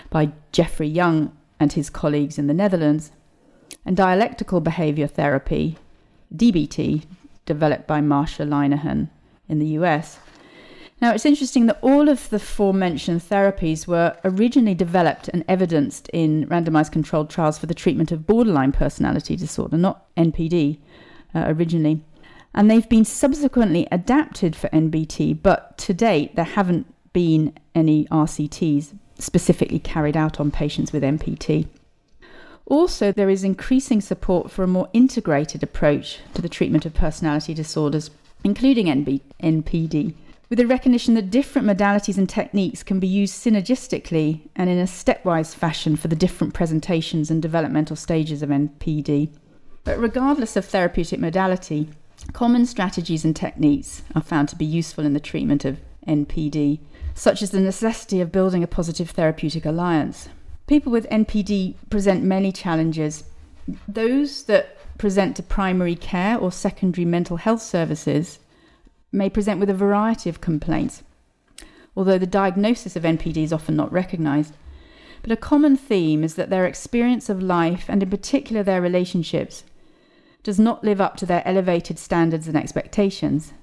by 0.10 0.32
Jeffrey 0.52 0.88
Young 0.88 1.36
and 1.60 1.74
his 1.74 1.90
colleagues 1.90 2.38
in 2.38 2.48
the 2.48 2.54
Netherlands, 2.54 3.12
and 3.86 3.98
dialectical 3.98 4.62
behavior 4.62 5.08
therapy, 5.08 5.78
DBT, 6.34 7.04
developed 7.46 7.88
by 7.88 8.00
Marsha 8.00 8.48
Linehan 8.48 9.10
in 9.50 9.60
the 9.60 9.68
US. 9.80 10.20
Now, 11.06 11.14
it's 11.14 11.24
interesting 11.24 11.68
that 11.68 11.78
all 11.84 12.10
of 12.10 12.32
the 12.32 12.40
forementioned 12.40 13.22
therapies 13.22 13.86
were 13.86 14.18
originally 14.24 14.74
developed 14.74 15.28
and 15.28 15.46
evidenced 15.48 16.10
in 16.10 16.48
randomized 16.48 16.92
controlled 16.92 17.30
trials 17.30 17.60
for 17.60 17.68
the 17.68 17.76
treatment 17.76 18.12
of 18.12 18.26
borderline 18.26 18.72
personality 18.72 19.36
disorder, 19.36 19.78
not 19.78 20.12
NPD 20.16 20.80
uh, 21.36 21.44
originally 21.46 22.02
and 22.56 22.72
they've 22.72 22.90
been 22.90 23.06
subsequently 23.06 23.88
adapted 23.92 24.56
for 24.56 24.68
NBT, 24.70 25.44
but 25.44 25.78
to 25.78 25.94
date 25.94 26.36
there 26.36 26.44
haven't 26.44 26.92
been 27.14 27.54
any 27.76 28.06
RCTs 28.06 28.98
specifically 29.20 29.78
carried 29.78 30.18
out 30.18 30.40
on 30.40 30.50
patients 30.50 30.92
with 30.92 31.04
NPT. 31.04 31.68
Also, 32.66 33.12
there 33.12 33.30
is 33.30 33.44
increasing 33.44 34.02
support 34.02 34.50
for 34.50 34.64
a 34.64 34.68
more 34.68 34.90
integrated 34.92 35.62
approach 35.62 36.22
to 36.34 36.42
the 36.42 36.50
treatment 36.50 36.84
of 36.84 36.96
personality 36.96 37.54
disorders, 37.54 38.10
including 38.44 38.88
NB- 38.88 39.22
NPD, 39.44 40.16
with 40.50 40.58
the 40.58 40.68
recognition 40.68 41.14
that 41.16 41.32
different 41.32 41.68
modalities 41.68 42.18
and 42.18 42.30
techniques 42.30 42.84
can 42.84 43.00
be 43.00 43.08
used 43.08 43.34
synergistically 43.36 44.48
and 44.56 44.70
in 44.70 44.78
a 44.78 44.84
stepwise 44.84 45.56
fashion 45.56 45.96
for 45.96 46.08
the 46.08 46.16
different 46.16 46.54
presentations 46.54 47.32
and 47.32 47.42
developmental 47.42 47.96
stages 47.96 48.42
of 48.42 48.50
NPD. 48.50 49.30
But 49.84 50.00
regardless 50.00 50.56
of 50.56 50.66
therapeutic 50.66 51.20
modality, 51.20 51.90
Common 52.34 52.66
strategies 52.66 53.24
and 53.24 53.36
techniques 53.36 54.04
are 54.14 54.22
found 54.22 54.50
to 54.50 54.56
be 54.56 54.66
useful 54.66 55.06
in 55.06 55.14
the 55.14 55.20
treatment 55.20 55.66
of 55.66 55.80
NPD, 56.08 56.80
such 57.14 57.42
as 57.42 57.52
the 57.52 57.60
necessity 57.60 58.20
of 58.22 58.32
building 58.32 58.64
a 58.64 58.68
positive 58.68 59.12
therapeutic 59.12 59.66
alliance. 59.66 60.30
People 60.68 60.92
with 60.92 61.10
NPD 61.10 61.76
present 61.90 62.24
many 62.24 62.52
challenges. 62.52 63.24
Those 63.88 64.44
that 64.44 64.78
present 64.98 65.36
to 65.36 65.44
primary 65.44 65.96
care 65.96 66.38
or 66.38 66.52
secondary 66.52 67.06
mental 67.06 67.38
health 67.38 67.62
services 67.62 68.40
may 69.16 69.30
present 69.30 69.60
with 69.60 69.70
a 69.70 69.74
variety 69.74 70.30
of 70.30 70.42
complaints, 70.42 71.04
although 71.96 72.18
the 72.18 72.28
diagnosis 72.28 72.96
of 72.96 73.04
NPD 73.04 73.38
is 73.38 73.54
often 73.54 73.76
not 73.76 73.92
recognized. 73.92 74.54
But 75.22 75.32
a 75.32 75.38
common 75.38 75.76
theme 75.76 76.24
is 76.24 76.36
that 76.36 76.50
their 76.50 76.66
experience 76.66 77.30
of 77.30 77.42
life, 77.42 77.86
and 77.88 78.04
in 78.04 78.10
particular 78.10 78.62
their 78.62 78.82
relationships, 78.82 79.64
does 80.44 80.60
not 80.60 80.84
live 80.84 81.02
up 81.02 81.18
to 81.18 81.26
their 81.26 81.42
elevated 81.48 81.98
standards 81.98 82.48
and 82.48 82.56
expectations. 82.56 83.54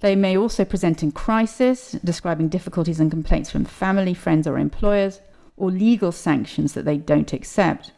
They 0.00 0.16
may 0.16 0.36
also 0.36 0.64
present 0.64 1.02
in 1.02 1.12
crisis, 1.12 1.92
describing 2.02 2.48
difficulties 2.48 2.98
and 2.98 3.10
complaints 3.10 3.50
from 3.50 3.66
family, 3.66 4.14
friends, 4.14 4.46
or 4.46 4.58
employers, 4.58 5.20
or 5.56 5.70
legal 5.70 6.10
sanctions 6.10 6.72
that 6.72 6.84
they 6.84 6.96
don't 6.96 7.32
accept. 7.32 7.92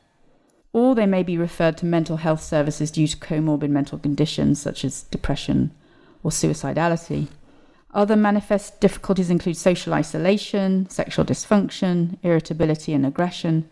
Or 0.72 0.94
they 0.94 1.06
may 1.06 1.22
be 1.22 1.38
referred 1.38 1.76
to 1.78 1.86
mental 1.86 2.16
health 2.16 2.42
services 2.42 2.90
due 2.90 3.06
to 3.06 3.16
comorbid 3.16 3.70
mental 3.70 3.98
conditions 3.98 4.60
such 4.60 4.84
as 4.84 5.04
depression 5.04 5.70
or 6.24 6.32
suicidality. 6.32 7.28
Other 7.92 8.16
manifest 8.16 8.80
difficulties 8.80 9.30
include 9.30 9.56
social 9.56 9.94
isolation, 9.94 10.90
sexual 10.90 11.24
dysfunction, 11.24 12.18
irritability 12.24 12.92
and 12.92 13.06
aggression, 13.06 13.70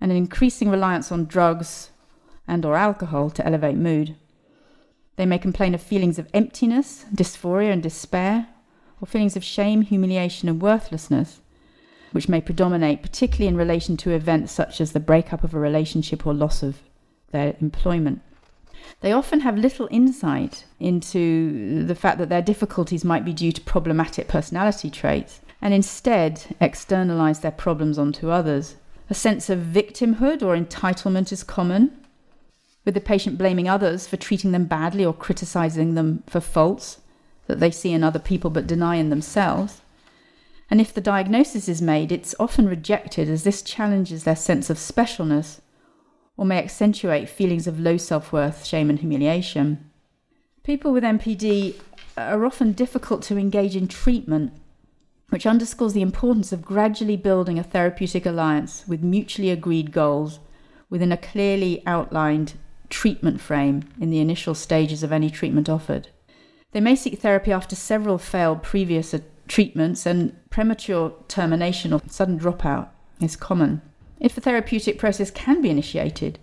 and 0.00 0.10
an 0.10 0.16
increasing 0.16 0.70
reliance 0.70 1.12
on 1.12 1.26
drugs, 1.26 1.90
and 2.48 2.64
or 2.64 2.76
alcohol 2.76 3.28
to 3.30 3.44
elevate 3.44 3.76
mood. 3.76 4.16
They 5.16 5.26
may 5.26 5.38
complain 5.38 5.74
of 5.74 5.82
feelings 5.82 6.18
of 6.18 6.28
emptiness, 6.32 7.04
dysphoria 7.14 7.72
and 7.72 7.82
despair, 7.82 8.48
or 9.00 9.06
feelings 9.06 9.36
of 9.36 9.44
shame, 9.44 9.82
humiliation 9.82 10.48
and 10.48 10.62
worthlessness, 10.62 11.40
which 12.12 12.28
may 12.28 12.40
predominate 12.40 13.02
particularly 13.02 13.48
in 13.48 13.56
relation 13.56 13.96
to 13.98 14.12
events 14.12 14.52
such 14.52 14.80
as 14.80 14.92
the 14.92 15.00
breakup 15.00 15.44
of 15.44 15.54
a 15.54 15.58
relationship 15.58 16.26
or 16.26 16.32
loss 16.32 16.62
of 16.62 16.80
their 17.32 17.56
employment. 17.60 18.22
They 19.00 19.12
often 19.12 19.40
have 19.40 19.58
little 19.58 19.88
insight 19.90 20.64
into 20.80 21.84
the 21.84 21.94
fact 21.94 22.18
that 22.18 22.28
their 22.28 22.42
difficulties 22.42 23.04
might 23.04 23.24
be 23.24 23.32
due 23.32 23.52
to 23.52 23.60
problematic 23.60 24.28
personality 24.28 24.90
traits 24.90 25.40
and 25.60 25.72
instead 25.72 26.42
externalize 26.60 27.40
their 27.40 27.50
problems 27.50 27.98
onto 27.98 28.30
others. 28.30 28.76
A 29.08 29.14
sense 29.14 29.48
of 29.48 29.60
victimhood 29.60 30.42
or 30.42 30.56
entitlement 30.56 31.32
is 31.32 31.42
common, 31.42 31.96
with 32.84 32.94
the 32.94 33.00
patient 33.00 33.38
blaming 33.38 33.68
others 33.68 34.06
for 34.06 34.16
treating 34.16 34.52
them 34.52 34.64
badly 34.64 35.04
or 35.04 35.12
criticizing 35.12 35.94
them 35.94 36.22
for 36.26 36.40
faults 36.40 37.00
that 37.46 37.60
they 37.60 37.70
see 37.70 37.92
in 37.92 38.04
other 38.04 38.18
people 38.18 38.50
but 38.50 38.66
deny 38.66 38.96
in 38.96 39.10
themselves. 39.10 39.80
And 40.70 40.80
if 40.80 40.92
the 40.92 41.00
diagnosis 41.00 41.68
is 41.68 41.80
made, 41.80 42.10
it's 42.10 42.34
often 42.40 42.68
rejected 42.68 43.28
as 43.28 43.44
this 43.44 43.62
challenges 43.62 44.24
their 44.24 44.36
sense 44.36 44.68
of 44.70 44.78
specialness 44.78 45.60
or 46.36 46.44
may 46.44 46.58
accentuate 46.58 47.28
feelings 47.28 47.66
of 47.66 47.80
low 47.80 47.96
self 47.96 48.32
worth, 48.32 48.64
shame, 48.64 48.90
and 48.90 48.98
humiliation. 48.98 49.90
People 50.62 50.92
with 50.92 51.04
MPD 51.04 51.76
are 52.16 52.44
often 52.44 52.72
difficult 52.72 53.22
to 53.22 53.38
engage 53.38 53.76
in 53.76 53.88
treatment, 53.88 54.52
which 55.30 55.46
underscores 55.46 55.92
the 55.92 56.02
importance 56.02 56.52
of 56.52 56.64
gradually 56.64 57.16
building 57.16 57.58
a 57.58 57.62
therapeutic 57.62 58.26
alliance 58.26 58.84
with 58.86 59.02
mutually 59.02 59.50
agreed 59.50 59.92
goals 59.92 60.40
within 60.90 61.12
a 61.12 61.16
clearly 61.16 61.82
outlined 61.86 62.54
treatment 62.88 63.40
frame 63.40 63.82
in 64.00 64.10
the 64.10 64.20
initial 64.20 64.54
stages 64.54 65.02
of 65.02 65.12
any 65.12 65.30
treatment 65.30 65.68
offered. 65.68 66.08
They 66.72 66.80
may 66.80 66.94
seek 66.94 67.20
therapy 67.20 67.52
after 67.52 67.74
several 67.74 68.18
failed 68.18 68.62
previous 68.62 69.14
treatments, 69.48 70.06
and 70.06 70.36
premature 70.50 71.12
termination 71.28 71.92
or 71.92 72.02
sudden 72.08 72.38
dropout 72.38 72.88
is 73.20 73.36
common. 73.36 73.82
If 74.18 74.36
a 74.36 74.40
therapeutic 74.40 74.98
process 74.98 75.30
can 75.30 75.60
be 75.60 75.70
initiated, 75.70 76.38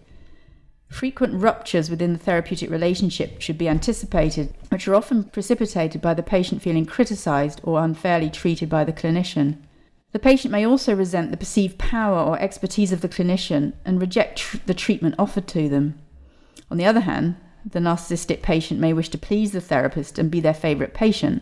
frequent 0.90 1.34
ruptures 1.42 1.90
within 1.90 2.14
the 2.14 2.20
therapeutic 2.20 2.70
relationship 2.70 3.42
should 3.42 3.58
be 3.58 3.68
anticipated, 3.68 4.54
which 4.70 4.88
are 4.88 4.96
often 4.96 5.24
precipitated 5.24 6.02
by 6.02 6.14
the 6.14 6.24
patient 6.24 6.62
feeling 6.62 6.86
criticized 6.86 7.62
or 7.64 7.84
unfairly 7.84 8.30
treated 8.30 8.70
by 8.70 8.84
the 8.84 8.94
clinician. 8.94 9.58
The 10.12 10.20
patient 10.20 10.52
may 10.52 10.66
also 10.66 10.96
resent 10.96 11.32
the 11.32 11.38
perceived 11.38 11.80
power 11.80 12.20
or 12.20 12.40
expertise 12.40 12.92
of 12.92 13.02
the 13.02 13.10
clinician 13.10 13.74
and 13.84 14.00
reject 14.00 14.38
tr- 14.38 14.58
the 14.68 14.76
treatment 14.76 15.16
offered 15.18 15.48
to 15.48 15.68
them. 15.68 16.00
On 16.70 16.78
the 16.78 16.86
other 16.86 17.00
hand, 17.00 17.36
the 17.66 17.80
narcissistic 17.80 18.44
patient 18.44 18.80
may 18.80 18.94
wish 18.94 19.10
to 19.10 19.18
please 19.18 19.52
the 19.52 19.62
therapist 19.62 20.20
and 20.20 20.30
be 20.30 20.40
their 20.40 20.54
favorite 20.54 20.94
patient, 20.94 21.42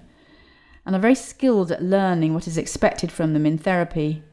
and 0.86 0.96
are 0.96 1.00
very 1.00 1.16
skilled 1.16 1.72
at 1.72 1.84
learning 1.84 2.34
what 2.34 2.48
is 2.48 2.58
expected 2.58 3.12
from 3.12 3.34
them 3.34 3.46
in 3.46 3.58
therapy, 3.58 4.24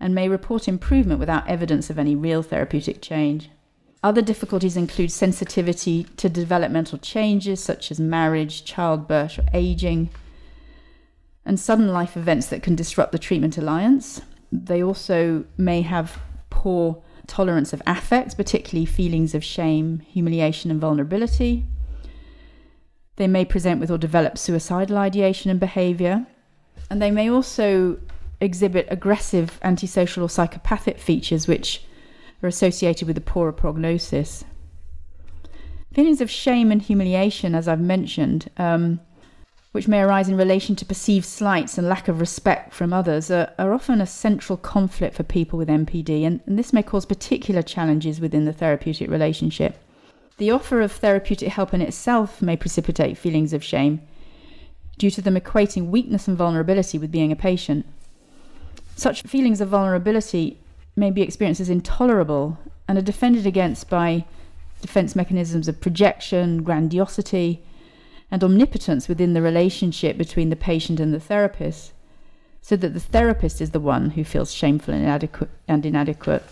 and 0.00 0.14
may 0.14 0.28
report 0.28 0.68
improvement 0.68 1.20
without 1.20 1.48
evidence 1.48 1.90
of 1.90 1.98
any 1.98 2.14
real 2.14 2.42
therapeutic 2.42 3.00
change. 3.00 3.50
Other 4.02 4.20
difficulties 4.20 4.76
include 4.76 5.10
sensitivity 5.10 6.04
to 6.18 6.28
developmental 6.28 6.98
changes 6.98 7.62
such 7.62 7.90
as 7.90 7.98
marriage, 7.98 8.64
childbirth, 8.64 9.38
or 9.38 9.44
aging, 9.54 10.10
and 11.46 11.58
sudden 11.58 11.88
life 11.88 12.16
events 12.16 12.48
that 12.48 12.62
can 12.62 12.74
disrupt 12.74 13.12
the 13.12 13.18
treatment 13.18 13.56
alliance. 13.56 14.20
They 14.52 14.82
also 14.82 15.44
may 15.56 15.82
have 15.82 16.20
poor 16.50 17.02
tolerance 17.26 17.72
of 17.72 17.82
affect, 17.86 18.36
particularly 18.36 18.84
feelings 18.84 19.34
of 19.34 19.42
shame, 19.42 20.00
humiliation, 20.00 20.70
and 20.70 20.80
vulnerability. 20.80 21.64
They 23.16 23.26
may 23.26 23.44
present 23.44 23.80
with 23.80 23.90
or 23.90 23.98
develop 23.98 24.36
suicidal 24.36 24.98
ideation 24.98 25.50
and 25.50 25.60
behavior. 25.60 26.26
And 26.90 27.00
they 27.00 27.10
may 27.10 27.30
also 27.30 27.98
exhibit 28.44 28.86
aggressive, 28.90 29.58
antisocial, 29.62 30.24
or 30.24 30.28
psychopathic 30.28 30.98
features 30.98 31.48
which 31.48 31.84
are 32.42 32.48
associated 32.48 33.08
with 33.08 33.16
a 33.18 33.22
poorer 33.22 33.52
prognosis. 33.52 34.44
Feelings 35.92 36.20
of 36.20 36.30
shame 36.30 36.70
and 36.70 36.82
humiliation, 36.82 37.54
as 37.54 37.68
I've 37.68 37.80
mentioned, 37.80 38.50
um, 38.56 39.00
which 39.72 39.88
may 39.88 40.00
arise 40.00 40.28
in 40.28 40.36
relation 40.36 40.76
to 40.76 40.84
perceived 40.84 41.24
slights 41.24 41.78
and 41.78 41.88
lack 41.88 42.06
of 42.06 42.20
respect 42.20 42.72
from 42.72 42.92
others, 42.92 43.30
are, 43.30 43.52
are 43.58 43.72
often 43.72 44.00
a 44.00 44.06
central 44.06 44.56
conflict 44.56 45.16
for 45.16 45.22
people 45.22 45.58
with 45.58 45.68
MPD, 45.68 46.24
and, 46.24 46.40
and 46.46 46.58
this 46.58 46.72
may 46.72 46.82
cause 46.82 47.06
particular 47.06 47.62
challenges 47.62 48.20
within 48.20 48.44
the 48.44 48.52
therapeutic 48.52 49.10
relationship. 49.10 49.78
The 50.38 50.50
offer 50.50 50.80
of 50.80 50.92
therapeutic 50.92 51.48
help 51.48 51.72
in 51.72 51.80
itself 51.80 52.42
may 52.42 52.56
precipitate 52.56 53.16
feelings 53.16 53.52
of 53.52 53.64
shame 53.64 54.00
due 54.98 55.10
to 55.10 55.22
them 55.22 55.36
equating 55.36 55.86
weakness 55.86 56.28
and 56.28 56.36
vulnerability 56.36 56.98
with 56.98 57.10
being 57.10 57.32
a 57.32 57.36
patient. 57.36 57.86
Such 58.96 59.22
feelings 59.22 59.60
of 59.60 59.70
vulnerability 59.70 60.58
may 60.96 61.10
be 61.10 61.22
experienced 61.22 61.60
as 61.60 61.68
intolerable 61.68 62.58
and 62.86 62.96
are 62.96 63.02
defended 63.02 63.46
against 63.46 63.88
by 63.88 64.24
defense 64.80 65.16
mechanisms 65.16 65.66
of 65.68 65.80
projection, 65.80 66.62
grandiosity, 66.62 67.62
and 68.30 68.44
omnipotence 68.44 69.08
within 69.08 69.32
the 69.32 69.42
relationship 69.42 70.16
between 70.16 70.50
the 70.50 70.56
patient 70.56 71.00
and 71.00 71.12
the 71.12 71.20
therapist, 71.20 71.92
so 72.60 72.76
that 72.76 72.94
the 72.94 73.00
therapist 73.00 73.60
is 73.60 73.70
the 73.70 73.80
one 73.80 74.10
who 74.10 74.24
feels 74.24 74.52
shameful 74.52 74.94
and 74.94 75.02
inadequate. 75.02 75.50
And, 75.68 75.84
inadequate. 75.84 76.44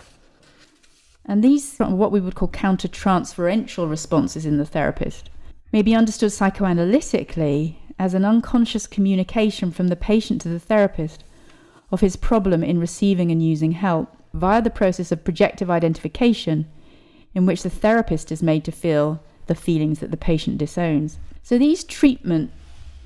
and 1.24 1.42
these 1.42 1.80
are 1.80 1.94
what 1.94 2.12
we 2.12 2.20
would 2.20 2.34
call 2.34 2.48
countertransferential 2.48 3.88
responses 3.88 4.46
in 4.46 4.58
the 4.58 4.66
therapist 4.66 5.30
may 5.72 5.82
be 5.82 5.94
understood 5.94 6.30
psychoanalytically 6.30 7.76
as 7.98 8.14
an 8.14 8.24
unconscious 8.24 8.86
communication 8.86 9.70
from 9.70 9.88
the 9.88 9.96
patient 9.96 10.40
to 10.42 10.48
the 10.48 10.60
therapist 10.60 11.24
of 11.92 12.00
his 12.00 12.16
problem 12.16 12.64
in 12.64 12.80
receiving 12.80 13.30
and 13.30 13.42
using 13.42 13.72
help 13.72 14.16
via 14.32 14.62
the 14.62 14.70
process 14.70 15.12
of 15.12 15.24
projective 15.24 15.70
identification, 15.70 16.66
in 17.34 17.46
which 17.46 17.62
the 17.62 17.70
therapist 17.70 18.32
is 18.32 18.42
made 18.42 18.64
to 18.64 18.72
feel 18.72 19.22
the 19.46 19.54
feelings 19.54 19.98
that 19.98 20.10
the 20.10 20.16
patient 20.16 20.58
disowns. 20.58 21.18
So 21.42 21.58
these 21.58 21.84
treatment 21.84 22.50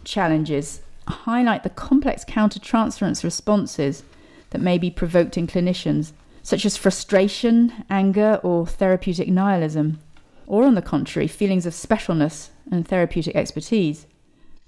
challenges 0.05 0.83
highlight 1.09 1.63
the 1.63 1.71
complex 1.71 2.25
countertransference 2.25 3.25
responses 3.25 4.05
that 4.51 4.61
may 4.61 4.79
be 4.79 4.91
provoked 4.91 5.37
in 5.37 5.47
clinicians, 5.47 6.13
such 6.43 6.65
as 6.65 6.77
frustration, 6.77 7.73
anger, 7.91 8.41
or 8.45 8.67
therapeutic 8.67 9.29
nihilism, 9.29 9.99
or 10.47 10.65
on 10.65 10.75
the 10.75 10.83
contrary, 10.83 11.27
feelings 11.27 11.67
of 11.67 11.73
specialness 11.73 12.51
and 12.71 12.87
therapeutic 12.87 13.35
expertise. 13.35 14.07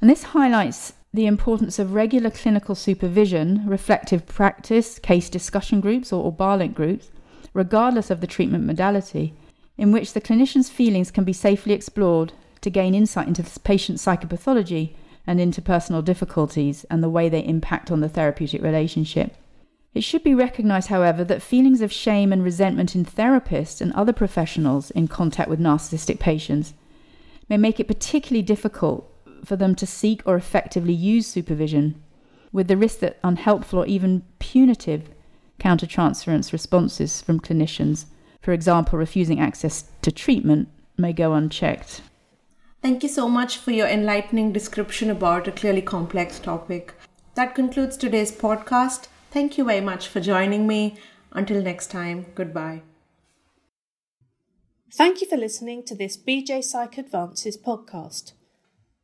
And 0.01 0.11
this 0.11 0.25
highlights 0.25 0.95
the 1.13 1.27
importance 1.27 1.79
of 1.79 1.95
regular 1.95 2.31
clinical 2.31 2.75
supervision, 2.75 3.63
reflective 3.67 4.27
practice, 4.27 4.99
case 4.99 5.31
discussion 5.31 5.81
groups, 5.81 6.13
or, 6.13 6.25
or 6.25 6.69
groups, 6.69 7.11
regardless 7.55 8.11
of 8.11 8.21
the 8.21 8.27
treatment 8.27 8.65
modality, 8.65 9.35
in 9.79 9.91
which 9.91 10.13
the 10.13 10.21
clinician's 10.21 10.69
feelings 10.69 11.11
can 11.11 11.25
be 11.25 11.33
safely 11.33 11.73
explored 11.73 12.33
to 12.61 12.71
gain 12.71 12.95
insight 12.95 13.29
into 13.29 13.43
the 13.43 13.61
patient's 13.61 14.05
psychopathology 14.05 14.95
and 15.27 15.41
interpersonal 15.41 16.05
difficulties 16.05 16.85
and 16.91 17.03
the 17.03 17.09
way 17.09 17.29
they 17.29 17.45
impact 17.45 17.91
on 17.91 18.01
the 18.01 18.09
therapeutic 18.09 18.63
relationship. 18.63 19.37
It 19.95 20.05
should 20.05 20.23
be 20.23 20.35
recognized, 20.35 20.89
however, 20.89 21.25
that 21.25 21.43
feelings 21.43 21.81
of 21.81 21.93
shame 21.93 22.33
and 22.33 22.43
resentment 22.43 22.95
in 22.95 23.05
therapists 23.05 23.81
and 23.81 23.93
other 23.93 24.13
professionals 24.13 24.91
in 24.91 25.09
contact 25.09 25.49
with 25.49 25.61
narcissistic 25.61 26.19
patients 26.19 26.75
may 27.49 27.57
make 27.57 27.81
it 27.81 27.89
particularly 27.89 28.43
difficult 28.43 29.11
for 29.45 29.57
them 29.57 29.75
to 29.77 29.87
seek 29.87 30.23
or 30.27 30.37
effectively 30.37 30.93
use 30.93 31.27
supervision, 31.27 32.03
with 32.53 32.69
the 32.69 32.77
risk 32.77 33.01
that 33.01 33.19
unhelpful 33.23 33.81
or 33.81 33.87
even 33.87 34.23
punitive 34.39 35.11
countertransference 35.61 36.53
responses 36.53 37.21
from 37.21 37.41
clinicians, 37.41 38.07
for 38.41 38.53
example, 38.53 38.99
refusing 38.99 39.41
access 39.41 39.85
to 40.03 40.13
treatment, 40.13 40.69
may 40.97 41.13
go 41.13 41.33
unchecked. 41.35 42.03
Thank 42.81 43.03
you 43.03 43.09
so 43.09 43.29
much 43.29 43.59
for 43.59 43.73
your 43.73 43.89
enlightening 43.89 44.53
description 44.53 45.11
about 45.11 45.49
a 45.49 45.53
clearly 45.53 45.83
complex 45.83 46.39
topic. 46.39 46.95
That 47.35 47.55
concludes 47.55 47.97
today's 47.97 48.33
podcast. 48.33 49.09
Thank 49.31 49.59
you 49.59 49.65
very 49.65 49.81
much 49.81 50.09
for 50.09 50.21
joining 50.21 50.67
me. 50.67 50.97
Until 51.33 51.63
next 51.63 51.91
time, 51.91 52.27
goodbye. 52.35 52.83
Thank 54.93 55.21
you 55.21 55.29
for 55.29 55.37
listening 55.37 55.85
to 55.85 55.95
this 55.95 56.17
BJ 56.17 56.65
Psych 56.65 56.97
Advances 56.97 57.59
podcast. 57.59 58.33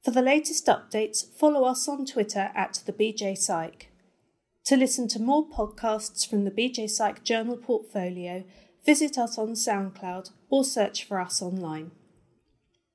For 0.04 0.10
the 0.10 0.20
latest 0.20 0.66
updates, 0.66 1.24
follow 1.34 1.64
us 1.64 1.88
on 1.88 2.04
Twitter 2.04 2.50
at 2.54 2.82
the 2.84 2.92
BJ 2.92 3.38
Psych. 3.38 3.88
To 4.66 4.76
listen 4.76 5.08
to 5.08 5.18
more 5.18 5.48
podcasts 5.48 6.28
from 6.28 6.44
the 6.44 6.50
BJ 6.50 6.90
Psych 6.90 7.24
Journal 7.24 7.56
portfolio, 7.56 8.44
visit 8.84 9.16
us 9.16 9.38
on 9.38 9.52
SoundCloud 9.52 10.30
or 10.50 10.62
search 10.62 11.04
for 11.04 11.18
us 11.18 11.40
online. 11.40 11.92